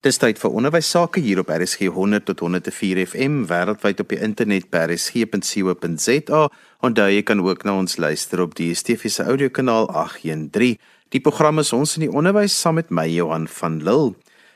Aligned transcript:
Dis 0.00 0.16
tyd 0.16 0.38
vir 0.40 0.54
onderwys 0.56 0.88
sake 0.94 1.20
hier 1.20 1.42
op 1.42 1.50
RSG 1.52 1.90
100 1.92 2.24
tot 2.24 2.40
104 2.40 3.02
FM 3.02 3.42
wêreldwyd 3.50 3.98
op 4.00 4.08
die 4.08 4.18
internet 4.24 4.70
by 4.72 4.86
rsg.co.za. 4.86 6.38
Onthou 6.88 7.08
jy 7.12 7.18
kan 7.28 7.42
ook 7.44 7.66
na 7.68 7.74
ons 7.76 7.98
luister 8.00 8.40
op 8.40 8.54
die 8.56 8.70
DSTV 8.70 9.10
se 9.12 9.26
audiokanaal 9.28 9.90
813. 9.92 10.78
Die 11.12 11.20
program 11.20 11.60
is 11.60 11.74
ons 11.76 11.98
in 11.98 12.06
die 12.06 12.14
onderwys 12.16 12.56
saam 12.56 12.78
met 12.80 12.88
my 12.88 13.04
Johan 13.12 13.44
van 13.58 13.76
Lille. 13.84 14.14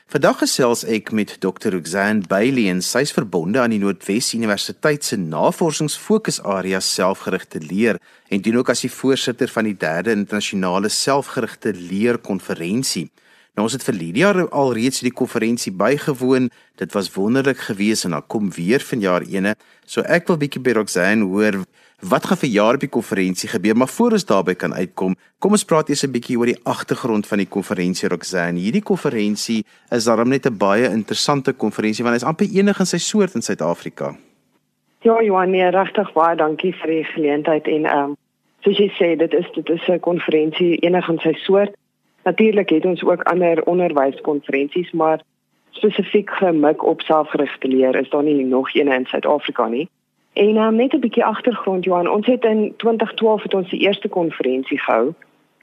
Vandag 0.09 0.39
gesels 0.41 0.81
ek 0.89 1.11
met 1.13 1.35
Dr. 1.43 1.75
Roxanne 1.75 2.25
Bailey 2.25 2.71
en 2.73 2.81
sy's 2.81 3.13
verbonde 3.13 3.61
aan 3.61 3.75
die 3.75 3.81
Noordwes 3.83 4.31
Universiteit 4.33 5.05
se 5.05 5.19
navorsingsfokusarea 5.21 6.81
selfgerigte 6.81 7.61
leer 7.61 8.01
en 8.33 8.41
dien 8.41 8.57
ook 8.57 8.73
as 8.73 8.81
die 8.81 8.89
voorsitter 8.89 9.53
van 9.53 9.69
die 9.69 9.77
3de 9.77 10.17
internasionale 10.17 10.89
selfgerigte 10.89 11.75
leer 11.77 12.17
konferensie. 12.17 13.11
Nou 13.55 13.69
ons 13.69 13.75
het 13.77 13.83
vir 13.87 13.95
Lydia 13.95 14.29
al 14.51 14.73
reeds 14.75 14.99
die 14.99 15.13
konferensie 15.15 15.71
bygewoon. 15.71 16.49
Dit 16.75 16.91
was 16.91 17.07
wonderlik 17.15 17.61
geweest 17.69 18.03
en 18.03 18.11
dan 18.11 18.25
kom 18.27 18.49
weer 18.51 18.83
vanjaar 18.83 19.23
ene. 19.31 19.55
So 19.87 20.03
ek 20.03 20.27
wil 20.27 20.39
bietjie 20.41 20.61
by 20.61 20.73
Roxanne 20.75 21.23
hoor 21.23 21.63
wat 22.03 22.27
gaan 22.27 22.37
vir 22.37 22.51
jaar 22.51 22.75
op 22.75 22.83
die 22.83 22.91
konferensie 22.91 23.47
gebeur, 23.49 23.77
maar 23.79 23.87
voor 23.87 24.17
ons 24.17 24.25
daarby 24.27 24.53
kan 24.59 24.73
uitkom, 24.75 25.15
kom 25.39 25.55
ons 25.55 25.63
praat 25.63 25.89
eers 25.89 26.03
'n 26.03 26.11
bietjie 26.11 26.37
oor 26.37 26.51
die 26.51 26.59
agtergrond 26.63 27.27
van 27.27 27.37
die 27.37 27.47
konferensie 27.47 28.09
Roxanne. 28.09 28.59
Hierdie 28.59 28.83
konferensie 28.83 29.63
is 29.89 30.03
daarom 30.03 30.29
net 30.29 30.45
'n 30.45 30.57
baie 30.57 30.91
interessante 30.91 31.53
konferensie 31.53 32.03
want 32.03 32.13
hy 32.13 32.21
is 32.21 32.27
amper 32.27 32.47
enig 32.51 32.79
in 32.79 32.85
sy 32.85 32.97
soort 32.97 33.35
in 33.35 33.41
Suid-Afrika. 33.41 34.15
Ja, 35.01 35.23
Johan, 35.23 35.51
nee, 35.51 35.69
regtig 35.69 36.13
baie 36.13 36.35
dankie 36.35 36.73
vir 36.73 36.87
die 36.87 37.03
geleentheid 37.03 37.67
en 37.67 37.85
ehm 37.85 38.03
um, 38.03 38.17
soos 38.63 38.77
jy 38.77 38.91
sê, 38.99 39.15
dit 39.17 39.33
is 39.33 39.45
dit 39.53 39.69
is 39.69 39.87
'n 39.87 39.99
konferensie 39.99 40.77
enig 40.81 41.09
in 41.09 41.19
sy 41.19 41.33
soort. 41.33 41.73
Natuurlik 42.25 42.69
het 42.69 42.85
ons 42.85 43.03
ook 43.03 43.23
ander 43.23 43.63
onderwyskonferensies, 43.63 44.91
maar 44.91 45.21
spesifiek 45.69 46.29
gemik 46.29 46.85
op 46.85 47.01
selfgerigte 47.01 47.67
leer 47.67 47.95
is 47.95 48.09
daar 48.09 48.23
nie 48.23 48.45
nog 48.45 48.73
een 48.73 48.91
in 48.91 49.05
Suid-Afrika 49.05 49.67
nie. 49.67 49.89
En 50.33 50.57
um, 50.57 50.75
net 50.75 50.93
'n 50.93 50.99
bietjie 50.99 51.25
agtergrond 51.25 51.83
Johan, 51.83 52.09
ons 52.09 52.25
het 52.25 52.43
in 52.43 52.73
2012 52.77 53.43
het 53.43 53.53
ons 53.53 53.69
die 53.69 53.79
eerste 53.79 54.07
konferensie 54.07 54.79
gehou. 54.79 55.13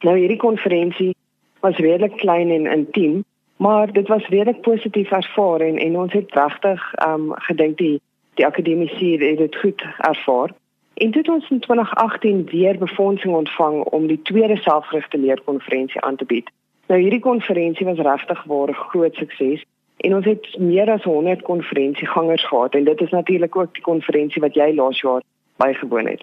Nou 0.00 0.18
hierdie 0.18 0.38
konferensie 0.38 1.16
was 1.60 1.76
redelik 1.76 2.16
klein 2.16 2.50
en 2.50 2.66
intiem, 2.66 3.24
maar 3.56 3.92
dit 3.92 4.08
was 4.08 4.28
redelik 4.28 4.60
positief 4.60 5.10
ervaar 5.10 5.60
en, 5.60 5.76
en 5.76 5.98
ons 5.98 6.12
het 6.12 6.34
regtig 6.34 6.94
um 7.06 7.32
gedink 7.34 7.78
die 7.78 8.00
die 8.34 8.46
akademici 8.46 9.18
het 9.18 9.38
dit 9.38 9.56
goed 9.56 9.82
ervaar. 9.98 10.50
En 10.94 11.10
toe 11.10 11.20
het 11.20 11.28
ons 11.28 11.50
in 11.50 11.60
2018 11.60 12.44
weer 12.44 12.78
befondsing 12.78 13.34
ontvang 13.34 13.84
om 13.84 14.06
die 14.06 14.22
tweede 14.22 14.56
selfgerigte 14.56 15.18
leerkonferensie 15.18 16.00
aan 16.00 16.16
te 16.16 16.24
bied. 16.24 16.50
Nou 16.86 17.00
hierdie 17.00 17.20
konferensie 17.20 17.86
was 17.86 17.98
regtig 17.98 18.44
'n 18.46 18.72
groot 18.72 19.14
sukses 19.14 19.64
en 19.96 20.14
ons 20.14 20.24
het 20.24 20.58
meer 20.58 20.90
as 20.90 21.02
100 21.02 21.42
konferensiegangers 21.42 22.46
gehad 22.46 22.74
en 22.74 22.84
dit 22.84 23.00
is 23.00 23.10
natuurlik 23.10 23.56
ook 23.56 23.74
die 23.74 23.82
konferensie 23.82 24.42
wat 24.42 24.54
jy 24.54 24.74
laas 24.74 25.00
jaar 25.00 25.22
bygewoon 25.56 26.06
het. 26.06 26.22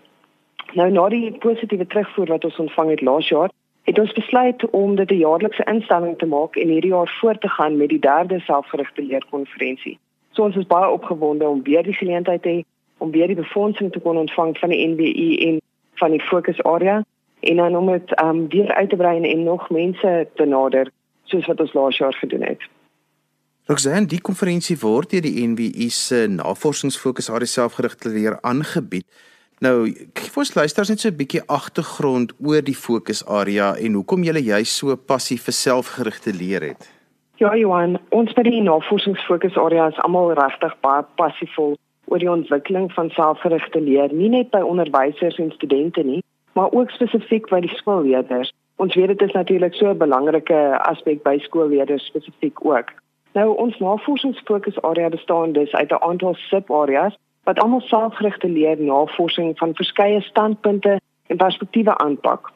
Nou 0.73 0.91
na 0.91 1.09
die 1.09 1.31
positiewe 1.31 1.87
terugvoer 1.87 2.25
wat 2.25 2.43
ons 2.45 2.59
ontvang 2.59 2.89
het 2.89 3.01
laas 3.01 3.27
jaar, 3.27 3.49
het 3.83 3.99
ons 3.99 4.13
besluit 4.13 4.69
om 4.69 4.95
dit 4.95 5.11
'n 5.11 5.17
jaarlikse 5.17 5.63
instelling 5.63 6.17
te 6.17 6.25
maak 6.25 6.55
en 6.55 6.67
hierdie 6.67 6.91
jaar 6.91 7.17
voort 7.21 7.41
te 7.41 7.49
gaan 7.49 7.77
met 7.77 7.89
die 7.89 7.99
derde 7.99 8.39
selfgerigte 8.39 9.01
leerkonferensie. 9.01 9.99
So 10.31 10.43
ons 10.43 10.55
is 10.55 10.67
baie 10.67 10.89
opgewonde 10.89 11.47
om 11.47 11.63
weer 11.63 11.83
die 11.83 11.93
geleentheid 11.93 12.41
te 12.41 12.49
hê 12.49 12.63
om 12.99 13.11
weer 13.11 13.27
die 13.27 13.39
befondsing 13.39 13.91
te 13.91 13.99
kon 13.99 14.17
ontvang 14.17 14.57
van 14.57 14.69
die 14.69 14.87
NWI 14.87 15.29
en 15.47 15.61
van 15.99 16.11
die 16.11 16.21
fokusarea 16.21 17.03
en 17.39 17.55
dan 17.55 17.75
om 17.75 17.91
dit 17.91 18.21
um, 18.23 18.47
weer 18.49 18.73
uit 18.73 18.89
te 18.89 18.95
brei 18.95 19.21
en 19.21 19.43
nog 19.43 19.69
mense 19.69 20.27
te 20.35 20.45
nader 20.45 20.91
soos 21.23 21.47
wat 21.47 21.59
ons 21.59 21.73
laas 21.73 21.97
jaar 21.97 22.13
gedoen 22.13 22.43
het. 22.43 22.61
Roxanne, 23.69 24.07
die 24.09 24.21
konferensie 24.21 24.79
word 24.81 25.11
deur 25.13 25.21
die 25.21 25.45
NWI 25.47 25.89
se 25.93 26.23
navorsingsfokusarea 26.33 27.45
selfgerigte 27.45 28.09
leer 28.09 28.39
aangebied. 28.41 29.05
Nou, 29.61 29.91
vir 30.15 30.39
ons 30.41 30.53
luisters 30.55 30.89
net 30.89 30.99
so 30.99 31.09
'n 31.09 31.19
bietjie 31.19 31.43
agtergrond 31.45 32.33
oor 32.41 32.61
die 32.61 32.75
fokusarea 32.75 33.75
en 33.75 33.93
hoekom 33.93 34.23
jy 34.23 34.41
juist 34.41 34.73
so 34.73 34.95
passief 34.95 35.43
vir 35.43 35.53
selfgerigte 35.53 36.33
leer 36.33 36.61
het. 36.61 36.89
Ja, 37.37 37.55
Johan, 37.55 37.99
ons 38.09 38.33
by 38.33 38.43
die 38.43 38.61
navorsingsfokusarea 38.61 39.87
is 39.87 39.99
almal 40.03 40.33
regtig 40.33 40.73
baie 40.81 41.03
passievol 41.15 41.77
oor 42.09 42.19
die 42.19 42.31
ontwikkeling 42.31 42.89
van 42.93 43.09
selfgerigte 43.09 43.81
leer, 43.81 44.13
nie 44.13 44.29
net 44.29 44.49
by 44.49 44.61
onderwysers 44.65 45.37
en 45.37 45.51
studente 45.51 46.03
nie, 46.03 46.23
maar 46.57 46.71
ook 46.71 46.89
spesifiek 46.91 47.49
by 47.49 47.59
die 47.65 47.75
skoolleerders. 47.77 48.51
Ons 48.75 48.95
weet 48.95 49.13
dit 49.13 49.21
is 49.27 49.35
natuurlik 49.35 49.73
so 49.73 49.89
'n 49.89 49.97
belangrike 49.97 50.59
aspek 50.79 51.23
by 51.23 51.37
skoolleerders 51.37 52.05
spesifiek 52.05 52.65
ook. 52.65 52.93
Nou 53.33 53.55
ons 53.55 53.77
navorsingsfokusarea 53.77 55.09
bestaan 55.09 55.51
dus 55.51 55.71
uit 55.71 55.91
'n 55.91 56.03
aantal 56.09 56.33
subareas 56.33 57.17
wat 57.43 57.59
almal 57.59 57.81
selfgerigte 57.81 58.49
leer 58.49 58.81
navorsing 58.81 59.57
van 59.57 59.75
verskeie 59.75 60.21
standpunte 60.21 60.99
en 61.27 61.37
perspektiewe 61.37 61.97
aanpak. 61.97 62.51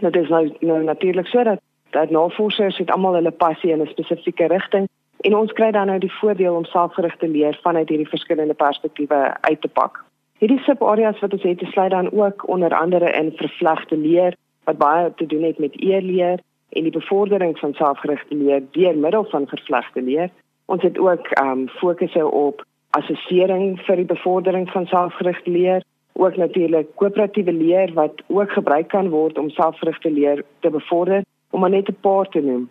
Dit 0.00 0.16
is 0.16 0.28
nou, 0.28 0.52
nou 0.60 0.82
natuurlik 0.84 1.26
so 1.26 1.42
dat 1.42 1.60
dat 1.90 2.10
navorsers 2.10 2.78
het 2.78 2.90
almal 2.90 3.14
hulle 3.14 3.30
passie 3.30 3.70
in 3.70 3.82
'n 3.82 3.86
spesifieke 3.86 4.46
rigting 4.46 4.88
En 5.20 5.36
ons 5.36 5.52
kry 5.52 5.70
dan 5.70 5.86
nou 5.86 5.98
die 5.98 6.12
voordeel 6.20 6.54
om 6.54 6.64
selfgerigte 6.64 7.28
leer 7.28 7.58
vanuit 7.62 7.88
hierdie 7.88 8.08
verskillende 8.08 8.54
perspektiewe 8.54 9.36
uit 9.40 9.60
te 9.60 9.68
pak. 9.68 10.04
Hierdie 10.38 10.60
subareas 10.62 11.18
wat 11.20 11.32
ons 11.32 11.42
het, 11.42 11.62
sluit 11.72 11.90
dan 11.90 12.12
ook 12.12 12.48
onder 12.48 12.74
andere 12.74 13.10
in 13.10 13.32
vervlegte 13.36 13.96
leer 13.96 14.36
wat 14.64 14.78
baie 14.78 15.12
te 15.16 15.26
doen 15.26 15.42
het 15.42 15.58
met 15.58 15.74
e-leer 15.82 16.38
en 16.68 16.82
die 16.82 16.92
bevordering 16.92 17.58
van 17.58 17.74
selfgerigte 17.74 18.34
leer 18.34 18.62
deur 18.70 18.96
middel 18.96 19.24
van 19.24 19.46
vervlegte 19.46 20.02
leer. 20.02 20.30
Ons 20.66 20.82
het 20.82 20.98
ook 20.98 21.26
ehm 21.26 21.50
um, 21.50 21.68
fokusse 21.68 22.26
op 22.26 22.64
assessering 22.90 23.80
vir 23.86 23.96
die 23.96 24.10
bevordering 24.14 24.70
van 24.70 24.86
selfgerigte 24.86 25.50
leer, 25.50 25.82
ook 26.12 26.36
natuurlik 26.36 26.94
koöperatiewe 26.94 27.52
leer 27.52 27.92
wat 27.94 28.22
ook 28.26 28.52
gebruik 28.52 28.88
kan 28.88 29.08
word 29.08 29.38
om 29.38 29.50
selfgerigte 29.50 30.10
leer 30.10 30.44
te 30.60 30.70
bevorder, 30.70 31.22
om 31.50 31.70
net 31.70 31.88
'n 31.88 31.96
paar 32.00 32.28
te 32.28 32.40
noem. 32.40 32.68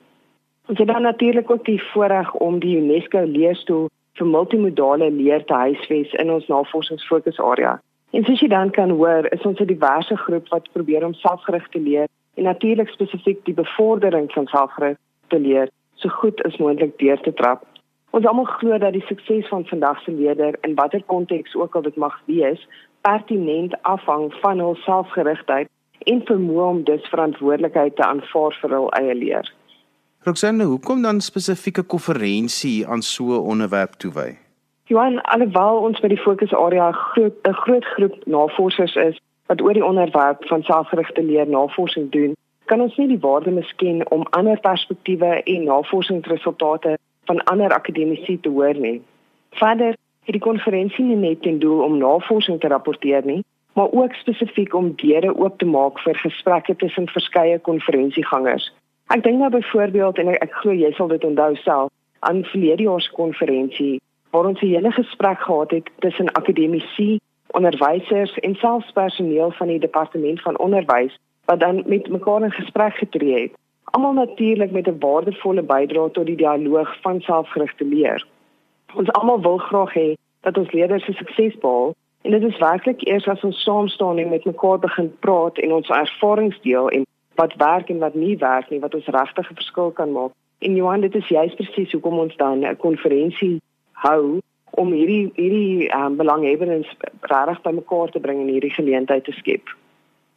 Ons 0.67 0.77
het 0.77 0.87
dan 0.87 1.01
natuurlik 1.01 1.51
ook 1.51 1.65
die 1.65 1.83
voorreg 1.83 2.33
om 2.33 2.59
die 2.59 2.77
UNESCO 2.77 3.21
leerstoel 3.25 3.85
vir 4.19 4.27
multimodale 4.27 5.11
leer 5.11 5.45
te 5.45 5.53
huisves 5.53 6.13
in 6.13 6.31
ons 6.31 6.47
navorsingsfokusarea. 6.47 7.77
En 8.11 8.25
soos 8.27 8.41
jy 8.43 8.49
dan 8.51 8.73
kan 8.75 8.89
hoor, 8.89 9.29
is 9.31 9.45
ons 9.47 9.59
'n 9.59 9.69
diverse 9.69 10.17
groep 10.17 10.49
wat 10.49 10.71
probeer 10.71 11.05
om 11.05 11.13
selfgerigte 11.13 11.79
leer 11.79 12.07
en 12.35 12.43
natuurlik 12.43 12.89
spesifiek 12.89 13.45
die 13.45 13.53
bevordering 13.53 14.31
van 14.31 14.47
selfgerigte 14.47 15.39
leer 15.39 15.69
so 15.95 16.09
goed 16.09 16.43
as 16.43 16.57
moontlik 16.57 16.97
deur 16.97 17.19
te 17.21 17.33
trap. 17.33 17.63
Ons 18.09 18.25
almal 18.25 18.45
glo 18.45 18.77
dat 18.77 18.93
die 18.93 19.05
sukses 19.07 19.47
van 19.47 19.65
vandag 19.65 20.01
se 20.01 20.11
leerder 20.11 20.57
in 20.61 20.75
watter 20.75 21.03
konteks 21.05 21.55
ook 21.55 21.75
al 21.75 21.81
dit 21.81 21.95
mag 21.95 22.21
wees, 22.25 22.67
pertinent 23.01 23.81
afhang 23.81 24.33
van 24.33 24.59
hul 24.59 24.75
selfgerigtheid 24.75 25.67
en 25.99 26.21
vermoë 26.25 26.69
om 26.69 26.83
dus 26.83 27.07
verantwoordelikheid 27.07 27.95
te 27.95 28.03
aanvaar 28.03 28.57
vir 28.61 28.69
hul 28.69 28.91
eie 28.91 29.15
leer. 29.15 29.56
Roxanne, 30.27 30.63
hoekom 30.63 31.01
dan 31.01 31.21
spesifieke 31.21 31.83
konferensie 31.83 32.87
aan 32.87 33.01
so 33.01 33.23
'n 33.23 33.47
onderwerp 33.51 33.91
toewy? 33.91 34.37
Johan, 34.83 35.21
alhoewel 35.21 35.77
ons 35.87 35.99
by 35.99 36.07
die 36.07 36.23
fokusarea 36.27 36.91
groot 36.91 37.35
'n 37.47 37.53
groot 37.53 37.85
groep 37.85 38.15
navorsers 38.25 38.95
is 38.95 39.19
wat 39.45 39.61
oor 39.61 39.73
die 39.73 39.85
onderwerp 39.85 40.47
van 40.47 40.63
selfgerigte 40.63 41.23
leer 41.23 41.47
navorsing 41.47 42.11
doen, 42.11 42.35
kan 42.65 42.81
ons 42.81 42.95
nie 42.97 43.07
die 43.07 43.19
waarde 43.19 43.51
misken 43.51 44.11
om 44.11 44.27
ander 44.29 44.59
perspektiewe 44.59 45.43
en 45.43 45.63
navorsingsresultate 45.63 46.97
van 47.25 47.43
ander 47.43 47.71
akademici 47.73 48.39
te 48.39 48.49
hoor 48.49 48.75
nie. 48.75 49.01
Verder 49.49 49.95
het 50.23 50.33
die 50.35 50.47
konferensie 50.49 51.05
nie 51.05 51.15
net 51.15 51.41
ten 51.41 51.59
doel 51.59 51.83
om 51.83 51.97
navorsing 51.97 52.59
te 52.59 52.67
rapporteer 52.67 53.25
nie, 53.25 53.43
maar 53.73 53.91
ook 53.91 54.13
spesifiek 54.13 54.73
om 54.73 54.95
deure 54.95 55.35
oop 55.35 55.57
te 55.57 55.65
maak 55.65 55.99
vir 55.99 56.15
gesprekke 56.15 56.75
tussen 56.75 57.07
verskeie 57.07 57.59
konferensiegangers. 57.59 58.73
Ek 59.07 59.23
dink 59.23 59.39
nou 59.39 59.49
byvoorbeeld 59.49 60.17
en 60.17 60.27
ek, 60.33 60.41
ek 60.43 60.55
glo 60.61 60.73
jy 60.75 60.89
sal 60.95 61.07
dit 61.07 61.23
onthou 61.23 61.55
self 61.55 61.91
aan 62.27 62.41
verlede 62.51 62.83
jaar 62.83 63.01
se 63.01 63.11
konferensie 63.15 64.01
waar 64.35 64.49
ons 64.49 64.61
'n 64.61 64.67
hele 64.67 64.91
gesprek 64.91 65.39
gehad 65.39 65.71
het 65.71 65.87
tussen 66.03 66.31
akademici, 66.39 67.19
onderwysers 67.47 68.33
en 68.39 68.55
selfs 68.55 68.91
personeel 68.91 69.51
van 69.51 69.67
die 69.67 69.79
departement 69.79 70.41
van 70.41 70.59
onderwys 70.59 71.15
wat 71.45 71.59
dan 71.59 71.83
met 71.85 72.09
mekaar 72.09 72.43
in 72.43 72.51
gesprek 72.51 72.93
getree 72.93 73.41
het. 73.41 73.51
Almal 73.83 74.13
natuurlik 74.13 74.71
met 74.71 74.87
'n 74.87 74.99
waardevolle 74.99 75.63
bydrae 75.63 76.11
tot 76.11 76.25
die 76.25 76.35
dialoog 76.35 77.01
van 77.01 77.21
selfgerigte 77.21 77.85
leer. 77.85 78.27
Ons 78.95 79.11
almal 79.11 79.41
wil 79.41 79.57
graag 79.57 79.93
hê 79.93 80.13
dat 80.41 80.57
ons 80.57 80.71
leerders 80.71 81.05
se 81.05 81.13
sukses 81.13 81.57
behaal 81.57 81.93
en 82.21 82.31
dit 82.31 82.43
is 82.43 82.57
werklik 82.57 83.07
eers 83.07 83.27
as 83.27 83.43
ons 83.43 83.63
saam 83.63 83.87
staan 83.87 84.17
en 84.17 84.29
met 84.29 84.45
mekaar 84.45 84.79
begin 84.79 85.15
praat 85.19 85.57
en 85.57 85.73
ons 85.73 85.89
ervarings 85.89 86.61
deel 86.61 86.89
en 86.89 87.05
wat 87.37 87.55
werk 87.61 87.89
en 87.93 88.03
wat 88.03 88.15
nie 88.15 88.35
werk 88.41 88.69
nie 88.69 88.81
wat 88.83 88.95
ons 88.97 89.07
regtig 89.19 89.49
'n 89.51 89.59
verskil 89.61 89.91
kan 89.91 90.11
maak. 90.11 90.31
En 90.59 90.75
Johan, 90.75 91.01
dit 91.01 91.15
is 91.15 91.27
juist 91.27 91.55
presies 91.55 91.91
hoekom 91.91 92.19
ons 92.19 92.35
dan 92.35 92.65
'n 92.65 92.77
konferensie 92.77 93.61
hou 93.91 94.39
om 94.71 94.91
hierdie 94.91 95.31
hierdie 95.35 95.89
um, 95.95 96.17
belanghebbendes 96.17 96.89
regtig 97.21 97.61
bymekaar 97.61 98.09
te 98.11 98.19
bring 98.19 98.41
en 98.41 98.53
hierdie 98.53 98.73
geleentheid 98.73 99.23
te 99.23 99.31
skep. 99.31 99.75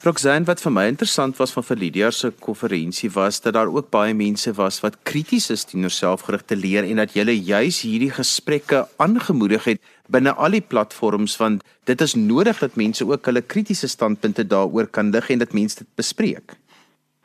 Roxanne, 0.00 0.46
wat 0.48 0.62
vir 0.64 0.72
my 0.72 0.86
interessant 0.88 1.36
was 1.36 1.52
van 1.52 1.76
Lydia 1.76 2.08
se 2.10 2.30
konferensie 2.40 3.10
was 3.12 3.40
dat 3.44 3.52
daar 3.52 3.68
ook 3.68 3.90
baie 3.92 4.14
mense 4.14 4.52
was 4.56 4.80
wat 4.80 4.96
krities 5.04 5.50
is 5.50 5.66
teenoor 5.68 5.92
selfgerigte 5.92 6.56
leer 6.56 6.88
en 6.88 6.96
dat 6.96 7.12
jy 7.12 7.36
juis 7.36 7.82
hierdie 7.84 8.10
gesprekke 8.10 8.86
aangemoedig 8.96 9.64
het 9.64 9.80
binne 10.08 10.32
al 10.32 10.56
die 10.56 10.64
platforms 10.64 11.36
want 11.36 11.60
dit 11.84 12.00
is 12.00 12.14
nodig 12.14 12.58
dat 12.64 12.80
mense 12.80 13.04
ook 13.04 13.28
hulle 13.28 13.42
kritiese 13.42 13.88
standpunte 13.88 14.46
daaroor 14.48 14.88
kan 14.88 15.12
lig 15.12 15.28
en 15.30 15.38
dat 15.38 15.52
mense 15.52 15.84
dit 15.84 15.88
bespreek. 16.00 16.56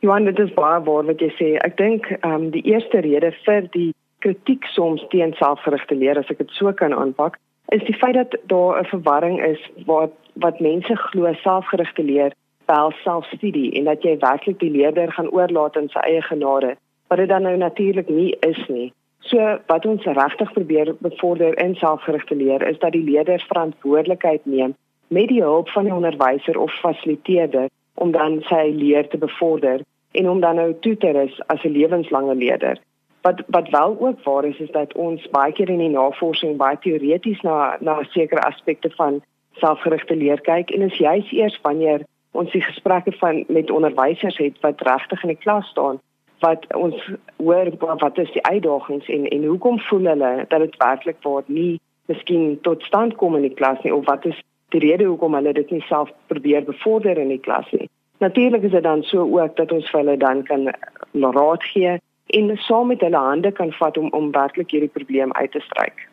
Johan, 0.06 0.24
dit 0.24 0.38
is 0.38 0.52
baie 0.54 0.82
waar 0.86 1.06
wat 1.06 1.18
jy 1.18 1.28
sê. 1.34 1.46
Ek 1.66 1.72
dink 1.80 2.04
ehm 2.14 2.34
um, 2.34 2.42
die 2.54 2.62
eerste 2.70 3.00
rede 3.02 3.32
vir 3.42 3.64
die 3.72 3.88
kritiek 4.22 4.66
soms 4.70 5.00
teen 5.10 5.32
selfgerigte 5.38 5.96
leer 5.98 6.20
as 6.20 6.28
ek 6.30 6.38
dit 6.44 6.52
so 6.54 6.70
kan 6.80 6.92
aanpak, 6.94 7.38
is 7.74 7.82
die 7.88 7.96
feit 8.02 8.14
dat 8.14 8.36
daar 8.52 8.78
'n 8.78 8.90
verwarring 8.92 9.40
is 9.46 9.62
wat 9.88 10.12
wat 10.44 10.60
mense 10.66 10.96
glo 10.96 11.32
selfgerigte 11.42 12.04
leer 12.10 12.30
wel 12.70 12.92
selfstudie 13.02 13.72
en 13.80 13.90
dat 13.90 14.06
jy 14.06 14.14
werklik 14.18 14.58
die 14.60 14.70
leerder 14.76 15.10
gaan 15.16 15.32
oorlaat 15.38 15.76
in 15.76 15.88
sy 15.88 16.04
eie 16.10 16.22
genade 16.22 16.76
wat 17.08 17.18
dit 17.18 17.28
dan 17.28 17.42
nou 17.42 17.56
natuurlik 17.56 18.08
nie 18.08 18.30
is 18.50 18.62
nie. 18.68 18.92
So 19.20 19.58
wat 19.66 19.86
ons 19.86 20.04
regtig 20.04 20.52
probeer 20.52 20.94
bevorder 21.00 21.58
in 21.64 21.74
selfgerigte 21.74 22.36
leer 22.36 22.62
is 22.62 22.78
dat 22.78 22.92
die 22.92 23.06
leerder 23.10 23.42
verantwoordelikheid 23.48 24.46
neem 24.46 24.74
met 25.08 25.28
die 25.28 25.42
hulp 25.42 25.68
van 25.68 25.84
die 25.84 25.94
onderwyser 25.94 26.58
of 26.58 26.80
fasiliteerder 26.86 27.68
om 27.94 28.10
dan 28.12 28.42
sy 28.42 28.70
leer 28.70 29.08
te 29.08 29.18
bevorder 29.18 29.82
en 30.16 30.28
om 30.30 30.40
dan 30.40 30.60
nou 30.60 30.74
toe 30.80 30.96
te 30.96 31.10
rus 31.10 31.40
as 31.46 31.62
'n 31.64 31.76
lewenslange 31.78 32.34
leerder. 32.34 32.78
Wat 33.22 33.42
wat 33.46 33.68
wel 33.68 33.96
ook 34.00 34.22
waar 34.24 34.44
is 34.44 34.58
is 34.58 34.70
dat 34.70 34.94
ons 34.94 35.28
baie 35.30 35.52
keer 35.52 35.68
in 35.68 35.84
die 35.84 35.94
navorsing 35.98 36.56
baie 36.56 36.78
teoreties 36.78 37.40
na 37.40 37.76
na 37.80 38.02
sekere 38.02 38.40
aspekte 38.40 38.90
van 38.90 39.22
selfgerigte 39.52 40.16
leer 40.16 40.40
kyk 40.40 40.70
en 40.70 40.82
is 40.82 40.98
juis 40.98 41.32
eers 41.32 41.58
wanneer 41.62 42.04
ons 42.30 42.52
die 42.52 42.62
gesprekke 42.62 43.12
van 43.12 43.44
met 43.48 43.70
onderwysers 43.70 44.36
het 44.36 44.60
wat 44.60 44.80
regtig 44.80 45.22
in 45.22 45.32
die 45.32 45.42
klas 45.44 45.68
staan 45.72 46.00
wat 46.44 46.66
ons 46.76 47.10
hoor 47.36 47.70
wat 47.80 48.18
is 48.18 48.32
die 48.32 48.44
uitdagings 48.44 49.08
en 49.08 49.28
en 49.28 49.44
hoekom 49.44 49.80
voel 49.88 50.10
hulle 50.12 50.32
dat 50.48 50.60
dit 50.60 50.76
werklik 50.82 51.22
word 51.22 51.48
nie 51.48 51.80
miskien 52.12 52.58
tot 52.68 52.82
stand 52.82 53.16
kom 53.22 53.36
in 53.36 53.48
die 53.48 53.56
klas 53.60 53.80
nie 53.84 53.94
of 53.94 54.04
wat 54.10 54.26
is 54.32 54.42
die 54.74 54.82
rede 54.84 55.08
hoekom 55.08 55.34
hulle 55.38 55.52
dit 55.56 55.70
nie 55.70 55.84
self 55.88 56.12
probeer 56.32 56.64
bevorder 56.64 57.18
in 57.18 57.32
die 57.32 57.42
klas 57.48 57.70
nie 57.72 57.88
natuurlik 58.18 58.62
is 58.62 58.70
dit 58.70 58.82
dan 58.82 59.02
so 59.02 59.24
ook 59.38 59.56
dat 59.56 59.72
ons 59.72 59.90
vir 59.90 60.00
hulle 60.00 60.16
dan 60.16 60.42
kan 60.42 60.68
raad 61.12 61.62
gee 61.72 61.98
en 62.26 62.56
saam 62.56 62.88
met 62.88 63.00
hulle 63.00 63.22
hande 63.28 63.52
kan 63.52 63.72
vat 63.72 63.96
om 63.98 64.10
om 64.10 64.32
werklik 64.32 64.70
hierdie 64.70 64.92
probleem 64.98 65.32
uit 65.32 65.52
te 65.52 65.60
stryk 65.60 66.08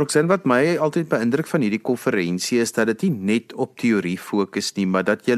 Roxen 0.00 0.30
wat 0.30 0.46
my 0.48 0.78
altyd 0.80 1.10
beïndruk 1.10 1.46
van 1.50 1.60
hierdie 1.60 1.82
konferensie 1.84 2.62
is 2.62 2.70
dat 2.72 2.88
dit 2.88 3.02
nie 3.02 3.34
net 3.36 3.52
op 3.60 3.74
teorie 3.76 4.16
fokus 4.16 4.70
nie, 4.78 4.86
maar 4.88 5.04
dat 5.04 5.26
jy 5.28 5.36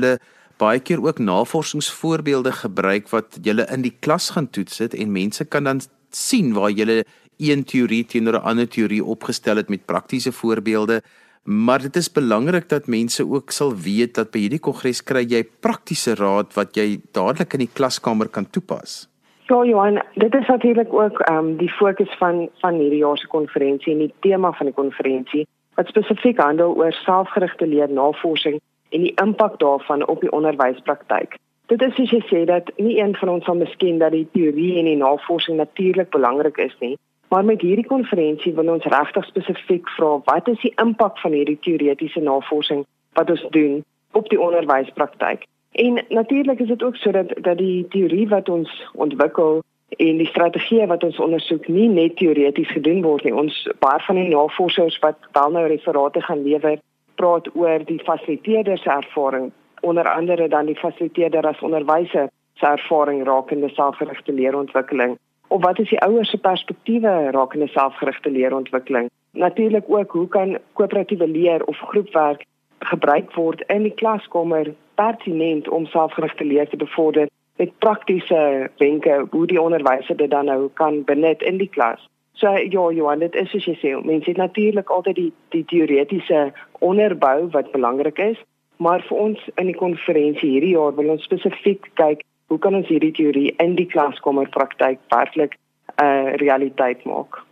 baie 0.63 0.79
keer 0.79 1.03
ook 1.03 1.19
navorsingsvoorbeelde 1.19 2.53
gebruik 2.61 3.11
wat 3.11 3.41
jy 3.43 3.57
in 3.65 3.83
die 3.83 3.97
klas 4.07 4.31
gaan 4.37 4.47
toets 4.47 4.79
dit 4.79 4.95
en 4.95 5.11
mense 5.11 5.45
kan 5.51 5.67
dan 5.67 5.83
sien 6.15 6.53
waar 6.55 6.71
jy 6.71 7.03
een 7.43 7.65
teorie 7.65 8.05
teenoor 8.07 8.39
'n 8.39 8.47
ander 8.47 8.69
teorie 8.69 9.03
opgestel 9.05 9.57
het 9.57 9.69
met 9.69 9.87
praktiese 9.87 10.33
voorbeelde. 10.33 11.03
Maar 11.45 11.79
dit 11.79 11.97
is 11.97 12.13
belangrik 12.13 12.69
dat 12.69 12.87
mense 12.87 13.27
ook 13.29 13.51
sal 13.51 13.75
weet 13.77 14.15
dat 14.15 14.31
by 14.33 14.47
hierdie 14.47 14.63
kongres 14.65 15.03
kry 15.05 15.27
jy 15.29 15.43
praktiese 15.61 16.15
raad 16.17 16.55
wat 16.57 16.77
jy 16.77 17.03
dadelik 17.13 17.53
in 17.53 17.67
die 17.67 17.75
klaskamer 17.81 18.31
kan 18.33 18.49
toepas. 18.49 19.05
Ja, 19.51 19.59
Johan, 19.65 20.01
dit 20.15 20.35
is 20.35 20.47
natuurlik 20.49 20.93
ook 20.93 21.21
ehm 21.21 21.37
um, 21.37 21.57
die 21.57 21.69
fokus 21.69 22.17
van 22.19 22.49
van 22.63 22.81
hierdie 22.81 23.03
jaar 23.05 23.19
se 23.19 23.27
konferensie 23.27 23.93
en 23.93 23.99
die 23.99 24.15
tema 24.21 24.53
van 24.53 24.67
die 24.67 24.75
konferensie 24.75 25.47
wat 25.77 25.87
spesifiek 25.93 26.41
handel 26.41 26.73
oor 26.77 26.93
selfgerigte 26.93 27.67
leernavorsing 27.67 28.61
en 28.89 29.01
die 29.01 29.13
impak 29.23 29.59
daarvan 29.59 30.07
op 30.07 30.21
die 30.21 30.33
onderwyspraktyk. 30.33 31.37
Dit 31.67 31.83
is 31.83 31.95
soos 31.95 32.11
jy 32.11 32.23
sê 32.31 32.45
dat 32.49 32.71
nie 32.77 32.97
een 33.01 33.13
van 33.21 33.29
ons 33.29 33.45
sal 33.45 33.61
miskien 33.61 33.99
dat 33.99 34.17
die 34.17 34.29
teorie 34.33 34.79
en 34.79 34.89
die 34.89 34.97
navorsing 34.97 35.57
natuurlik 35.61 36.11
belangrik 36.11 36.57
is 36.57 36.77
nie, 36.81 36.97
maar 37.35 37.45
met 37.45 37.61
hierdie 37.61 37.87
konferensie 37.87 38.53
wil 38.55 38.69
ons 38.71 38.85
regtig 38.85 39.25
spesifiek 39.27 39.89
vra 39.97 40.11
wat 40.25 40.49
is 40.53 40.61
die 40.63 40.71
impak 40.83 41.17
van 41.19 41.33
hierdie 41.35 41.59
teoretiese 41.67 42.21
navorsing 42.23 42.85
wat 43.19 43.31
ons 43.35 43.43
doen 43.57 43.81
op 44.13 44.29
die 44.31 44.39
onderwyspraktyk? 44.41 45.43
En 45.85 45.99
natuurlik 46.09 46.61
is 46.63 46.71
dit 46.71 46.83
ook 46.83 46.97
sodat 46.97 47.33
dat 47.49 47.59
die 47.59 47.87
teorie 47.91 48.29
wat 48.29 48.49
ons 48.49 48.71
ontwikkel 49.07 49.65
en 49.97 50.23
die 50.23 50.29
strategie 50.31 50.87
wat 50.87 51.03
ons 51.03 51.19
ondersoek 51.27 51.67
nie 51.69 51.89
net 51.89 52.17
teoreties 52.23 52.71
gedoen 52.71 53.03
word 53.03 53.27
nie. 53.27 53.35
Ons 53.35 53.59
baie 53.83 54.07
van 54.07 54.23
die 54.23 54.31
navorsers 54.31 55.01
wat 55.03 55.29
wel 55.35 55.59
nou 55.59 55.67
referate 55.75 56.23
gaan 56.23 56.47
lewer, 56.47 56.79
praat 57.19 57.51
oor 57.59 57.83
die 57.91 58.01
fasiliteerder 58.07 58.79
se 58.79 58.95
ervaring, 58.95 59.51
onder 59.83 60.07
andere 60.15 60.49
dan 60.49 60.71
die 60.71 60.79
fasiliteerder 60.79 61.51
as 61.51 61.67
onderwyser 61.67 62.31
se 62.63 62.67
ervaring 62.67 63.27
rakende 63.27 63.75
selfgerigte 63.75 64.33
leerontwikkeling. 64.33 65.19
Of 65.55 65.63
wat 65.63 65.79
is 65.79 65.89
die 65.89 66.01
ouers 66.03 66.31
se 66.31 66.39
perspektiewe 66.39 67.31
rakende 67.31 67.67
selfgerigte 67.67 68.31
leerontwikkeling? 68.31 69.11
Natuurlik 69.31 69.85
ook 69.87 70.13
hoe 70.13 70.29
kan 70.29 70.59
koöperatiewe 70.73 71.29
leer 71.29 71.65
of 71.65 71.79
groepwerk 71.79 72.45
gebruik 72.79 73.35
word 73.35 73.61
in 73.61 73.87
die 73.87 73.95
klaskamer 73.95 74.73
pertinent 74.95 75.69
om 75.69 75.87
selfgerigte 75.87 76.45
leer 76.45 76.69
te 76.69 76.77
bevorder 76.77 77.31
met 77.57 77.79
praktiese 77.79 78.71
wenke 78.83 79.27
hoe 79.31 79.47
die 79.47 79.61
onderwyser 79.61 80.17
dit 80.17 80.31
dan 80.31 80.51
nou 80.51 80.69
kan 80.73 81.05
benut 81.05 81.43
in 81.43 81.63
die 81.63 81.71
klas. 81.71 82.03
So 82.33 82.51
ja, 82.51 82.91
Johan, 82.91 83.23
dit 83.23 83.35
is 83.35 83.51
soos 83.55 83.71
jy 83.71 83.79
sê, 83.79 83.95
mense 84.03 84.31
het 84.33 84.43
natuurlik 84.43 84.91
altyd 84.91 85.23
die 85.23 85.33
die 85.55 85.65
teoretiese 85.71 86.51
onderbou 86.79 87.47
wat 87.55 87.71
belangrik 87.71 88.19
is, 88.19 88.43
maar 88.77 89.07
vir 89.07 89.19
ons 89.29 89.49
in 89.55 89.71
die 89.71 89.79
konferensie 89.79 90.51
hierdie 90.51 90.75
jaar 90.75 90.99
wil 90.99 91.15
ons 91.15 91.31
spesifiek 91.31 91.93
kyk 91.95 92.27
hoe 92.49 92.59
kan 92.59 92.75
ons 92.75 92.89
hierdie 92.89 93.13
teorie 93.13 93.55
in 93.59 93.75
die 93.75 93.87
klaskamer 93.87 94.49
praktyk 94.49 95.01
werklik 95.09 95.57
'n 95.57 96.05
uh, 96.05 96.35
realiteit 96.37 97.05
maak. 97.05 97.43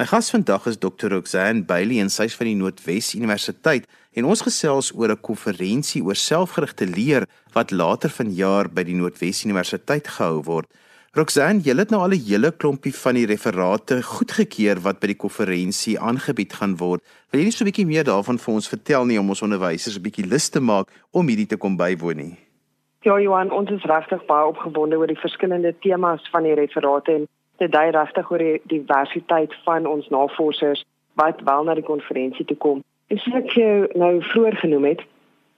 My 0.00 0.06
gas 0.06 0.30
vandag 0.30 0.66
is 0.66 0.78
Dr. 0.78 1.10
Roxanne 1.12 1.62
Bailey 1.62 2.00
en 2.00 2.08
sy 2.08 2.24
is 2.24 2.36
van 2.36 2.46
die 2.46 2.56
Noordwes 2.56 3.14
Universiteit 3.14 3.84
en 4.16 4.24
ons 4.24 4.40
gesels 4.40 4.94
oor 4.96 5.10
'n 5.12 5.20
konferensie 5.20 6.00
oor 6.02 6.16
selfgerigte 6.16 6.86
leer 6.86 7.26
wat 7.52 7.70
later 7.70 8.08
vanjaar 8.08 8.70
by 8.72 8.82
die 8.82 8.94
Noordwes 8.94 9.44
Universiteit 9.44 10.08
gehou 10.08 10.42
word. 10.42 10.66
Roxanne, 11.12 11.60
jy 11.60 11.74
het 11.76 11.90
nou 11.90 12.00
al 12.00 12.14
'n 12.14 12.24
hele 12.24 12.50
klompie 12.50 12.94
van 12.94 13.14
die 13.14 13.26
referate 13.26 14.02
goedgekeur 14.02 14.80
wat 14.80 15.00
by 15.00 15.08
die 15.08 15.20
konferensie 15.20 15.98
aangebied 15.98 16.52
gaan 16.52 16.76
word. 16.76 17.02
Wil 17.30 17.40
jy 17.40 17.44
net 17.44 17.54
so 17.54 17.64
'n 17.64 17.68
bietjie 17.70 17.86
meer 17.86 18.04
daarvan 18.04 18.38
vir 18.38 18.54
ons 18.54 18.68
vertel 18.68 19.04
nie 19.04 19.18
om 19.18 19.28
ons 19.28 19.42
onderwysers 19.42 19.98
'n 19.98 20.02
bietjie 20.02 20.26
lus 20.26 20.48
te 20.48 20.60
maak 20.60 20.88
om 21.12 21.28
hierdie 21.28 21.48
te 21.48 21.56
kom 21.56 21.76
bywoon 21.76 22.16
nie? 22.16 22.38
Ja, 23.02 23.20
Johan, 23.20 23.50
ons 23.50 23.70
is 23.70 23.84
regtig 23.88 24.24
baie 24.28 24.46
opgewonde 24.46 24.98
oor 25.00 25.08
die 25.08 25.16
verskillende 25.18 25.70
temas 25.80 26.26
van 26.32 26.44
die 26.44 26.52
referate 26.58 27.14
en 27.14 27.22
dit 27.62 27.72
dui 27.72 27.86
regtig 27.96 28.28
oor 28.30 28.42
die 28.44 28.60
diversiteit 28.68 29.54
van 29.64 29.86
ons 29.88 30.08
navorsers 30.12 30.82
wat 31.16 31.40
wel 31.46 31.64
na 31.64 31.78
die 31.78 31.86
konferensie 31.86 32.44
toe 32.44 32.56
kom. 32.60 32.82
En 33.08 33.22
soos 33.22 33.38
ek 33.40 33.56
nou 34.02 34.10
vroeër 34.32 34.58
genoem 34.64 34.90
het, 34.90 35.00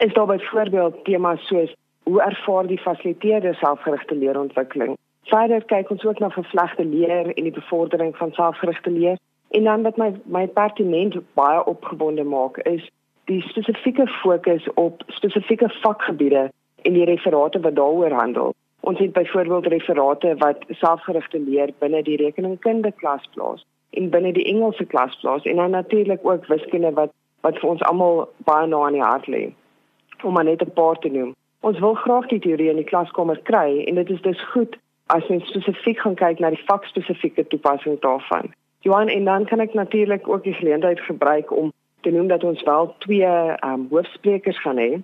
is 0.06 0.14
daar 0.14 0.30
byvoorbeeld 0.30 1.02
temas 1.10 1.42
soos 1.50 1.74
hoe 2.06 2.22
ervaar 2.22 2.70
die 2.70 2.78
fasiliteerder 2.84 3.58
selfgerigte 3.58 4.14
leerontwikkeling? 4.22 4.94
Verder 5.34 5.66
kyk 5.74 5.90
ons 5.90 6.06
ook 6.06 6.22
na 6.22 6.30
vervlegte 6.30 6.86
leer 6.86 7.34
en 7.34 7.42
die 7.50 7.58
bevordering 7.58 8.14
van 8.22 8.30
selfgerigte 8.38 8.94
leer. 8.94 9.18
En 9.50 9.66
dan 9.66 9.82
wat 9.82 9.98
my 9.98 10.12
my 10.30 10.46
pertinent 10.46 11.18
baie 11.34 11.66
opgewonde 11.66 12.22
maak 12.22 12.62
is 12.70 12.86
die 13.26 13.42
spesifieke 13.50 14.06
fokus 14.22 14.72
op 14.74 15.02
spesifieke 15.10 15.74
vakgebiede 15.82 16.50
en 16.82 16.92
die 16.92 17.04
referate 17.04 17.60
wat 17.60 17.74
daaroor 17.74 18.12
handel. 18.12 18.54
Ons 18.80 18.98
het 18.98 19.12
byvoorbeeld 19.12 19.66
referate 19.66 20.34
wat 20.38 20.64
selfgerigte 20.68 21.40
leer 21.40 21.70
binne 21.78 22.02
die 22.02 22.16
rekeningkunde 22.16 22.92
klas 22.92 23.28
plaas 23.34 23.64
en 23.90 24.10
binne 24.10 24.32
die 24.32 24.44
Engelse 24.44 24.84
klas 24.84 25.18
plaas 25.20 25.44
en 25.44 25.56
dan 25.56 25.70
natuurlik 25.70 26.20
ook 26.22 26.46
wiskunde 26.46 26.92
wat 26.92 27.12
wat 27.42 27.58
vir 27.58 27.68
ons 27.68 27.82
almal 27.82 28.28
baie 28.46 28.66
na 28.66 28.86
in 28.86 28.98
die 28.98 29.02
hart 29.02 29.26
lê. 29.26 29.42
Om 30.22 30.32
maar 30.32 30.44
net 30.44 30.62
'n 30.62 30.72
paar 30.72 30.98
te 30.98 31.08
noem. 31.08 31.34
Ons 31.60 31.78
wil 31.78 31.94
graag 31.94 32.26
die 32.26 32.38
teorie 32.38 32.70
in 32.70 32.76
die 32.76 32.90
klaskamer 32.90 33.38
kry 33.42 33.84
en 33.86 33.94
dit 33.94 34.10
is 34.10 34.20
dus 34.20 34.42
goed 34.50 34.78
as 35.06 35.26
ons 35.26 35.46
spesifiek 35.46 35.98
gaan 35.98 36.14
kyk 36.14 36.38
na 36.38 36.50
die 36.50 36.64
vakspesifieke 36.66 37.46
toepassing 37.46 38.00
daarvan. 38.00 38.52
Johan 38.80 39.08
en 39.08 39.24
dan 39.24 39.44
kan 39.44 39.60
ek 39.60 39.74
natuurlik 39.74 40.28
ook 40.28 40.42
die 40.42 40.54
geleentheid 40.54 41.00
gebruik 41.00 41.56
om 41.56 41.72
te 42.00 42.10
noem 42.10 42.26
dat 42.26 42.44
ons 42.44 42.62
wel 42.62 42.94
twee 42.98 43.24
ehm 43.24 43.72
um, 43.72 43.86
hoofsprekers 43.90 44.60
gaan 44.60 44.78
hê 44.78 45.02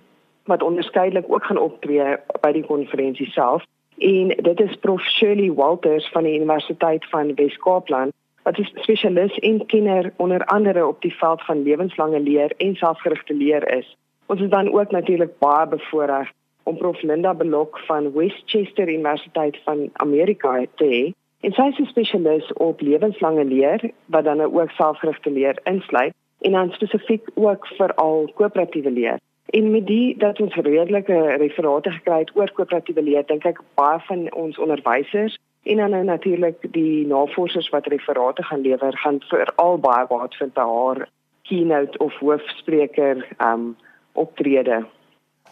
wat 0.49 0.63
onderskeidelik 0.63 1.25
ook 1.27 1.43
gaan 1.45 1.61
optree 1.61 2.17
by 2.41 2.51
die 2.51 2.65
konferensie 2.65 3.29
self. 3.31 3.63
En 3.97 4.27
dit 4.27 4.59
is 4.59 4.75
Prof 4.81 5.01
Shirley 5.01 5.51
Walters 5.53 6.09
van 6.13 6.23
die 6.23 6.35
Universiteit 6.35 7.05
van 7.09 7.35
Wes-Kaapland 7.35 8.13
wat 8.43 8.57
'n 8.57 8.69
spesialis 8.81 9.39
en 9.39 9.65
kenner 9.65 10.13
onder 10.15 10.45
andere 10.45 10.87
op 10.87 11.01
die 11.01 11.15
veld 11.15 11.41
van 11.43 11.63
lewenslange 11.63 12.19
leer 12.19 12.51
en 12.57 12.75
selfgerigte 12.75 13.33
leer 13.33 13.77
is. 13.77 13.97
Ons 14.25 14.41
is 14.41 14.49
dan 14.49 14.73
ook 14.73 14.91
natuurlik 14.91 15.37
baie 15.39 15.67
bevoorreg 15.67 16.31
om 16.63 16.77
Prof 16.77 17.01
Linda 17.01 17.33
Belok 17.33 17.79
van 17.79 18.11
Westchester 18.13 18.89
Universiteit 18.89 19.57
van 19.63 19.89
Amerika 19.93 20.65
te 20.75 20.85
hê. 20.85 21.03
En 21.41 21.51
sy 21.51 21.61
is 21.61 21.79
'n 21.79 21.85
spesialis 21.85 22.53
op 22.53 22.81
lewenslange 22.81 23.45
leer 23.45 23.91
wat 24.05 24.23
dan 24.23 24.41
ook 24.41 24.71
selfgerigte 24.71 25.31
leer 25.31 25.59
insluit 25.63 26.13
en 26.41 26.51
dan 26.51 26.71
spesifiek 26.71 27.29
ook 27.33 27.67
vir 27.67 27.93
al 27.93 28.31
koöperatiewe 28.35 28.91
leer. 28.91 29.19
En 29.49 29.71
met 29.71 29.87
die 29.87 30.17
dat 30.17 30.39
ons 30.39 30.55
redelike 30.55 31.35
referate 31.41 31.91
gekry 31.91 32.19
het 32.19 32.35
oor 32.35 32.51
koöperatiewe 32.51 33.01
leer, 33.01 33.25
dink 33.25 33.45
ek 33.49 33.61
baie 33.79 33.99
van 34.05 34.27
ons 34.37 34.59
onderwysers 34.61 35.37
en 35.63 35.77
dan 35.81 35.89
nou 35.89 36.03
natuurlik 36.03 36.67
die 36.73 37.07
navorsers 37.07 37.69
wat 37.69 37.87
referate 37.87 38.43
gaan 38.43 38.61
lewer, 38.61 38.97
gaan 38.97 39.19
veral 39.31 39.79
baie 39.79 40.05
baat 40.07 40.35
vind 40.35 40.53
by 40.53 40.67
haar 40.69 41.07
keynote 41.49 41.97
of 41.97 42.13
hoofspreker 42.21 43.25
um 43.41 43.75
optrede. 44.13 44.85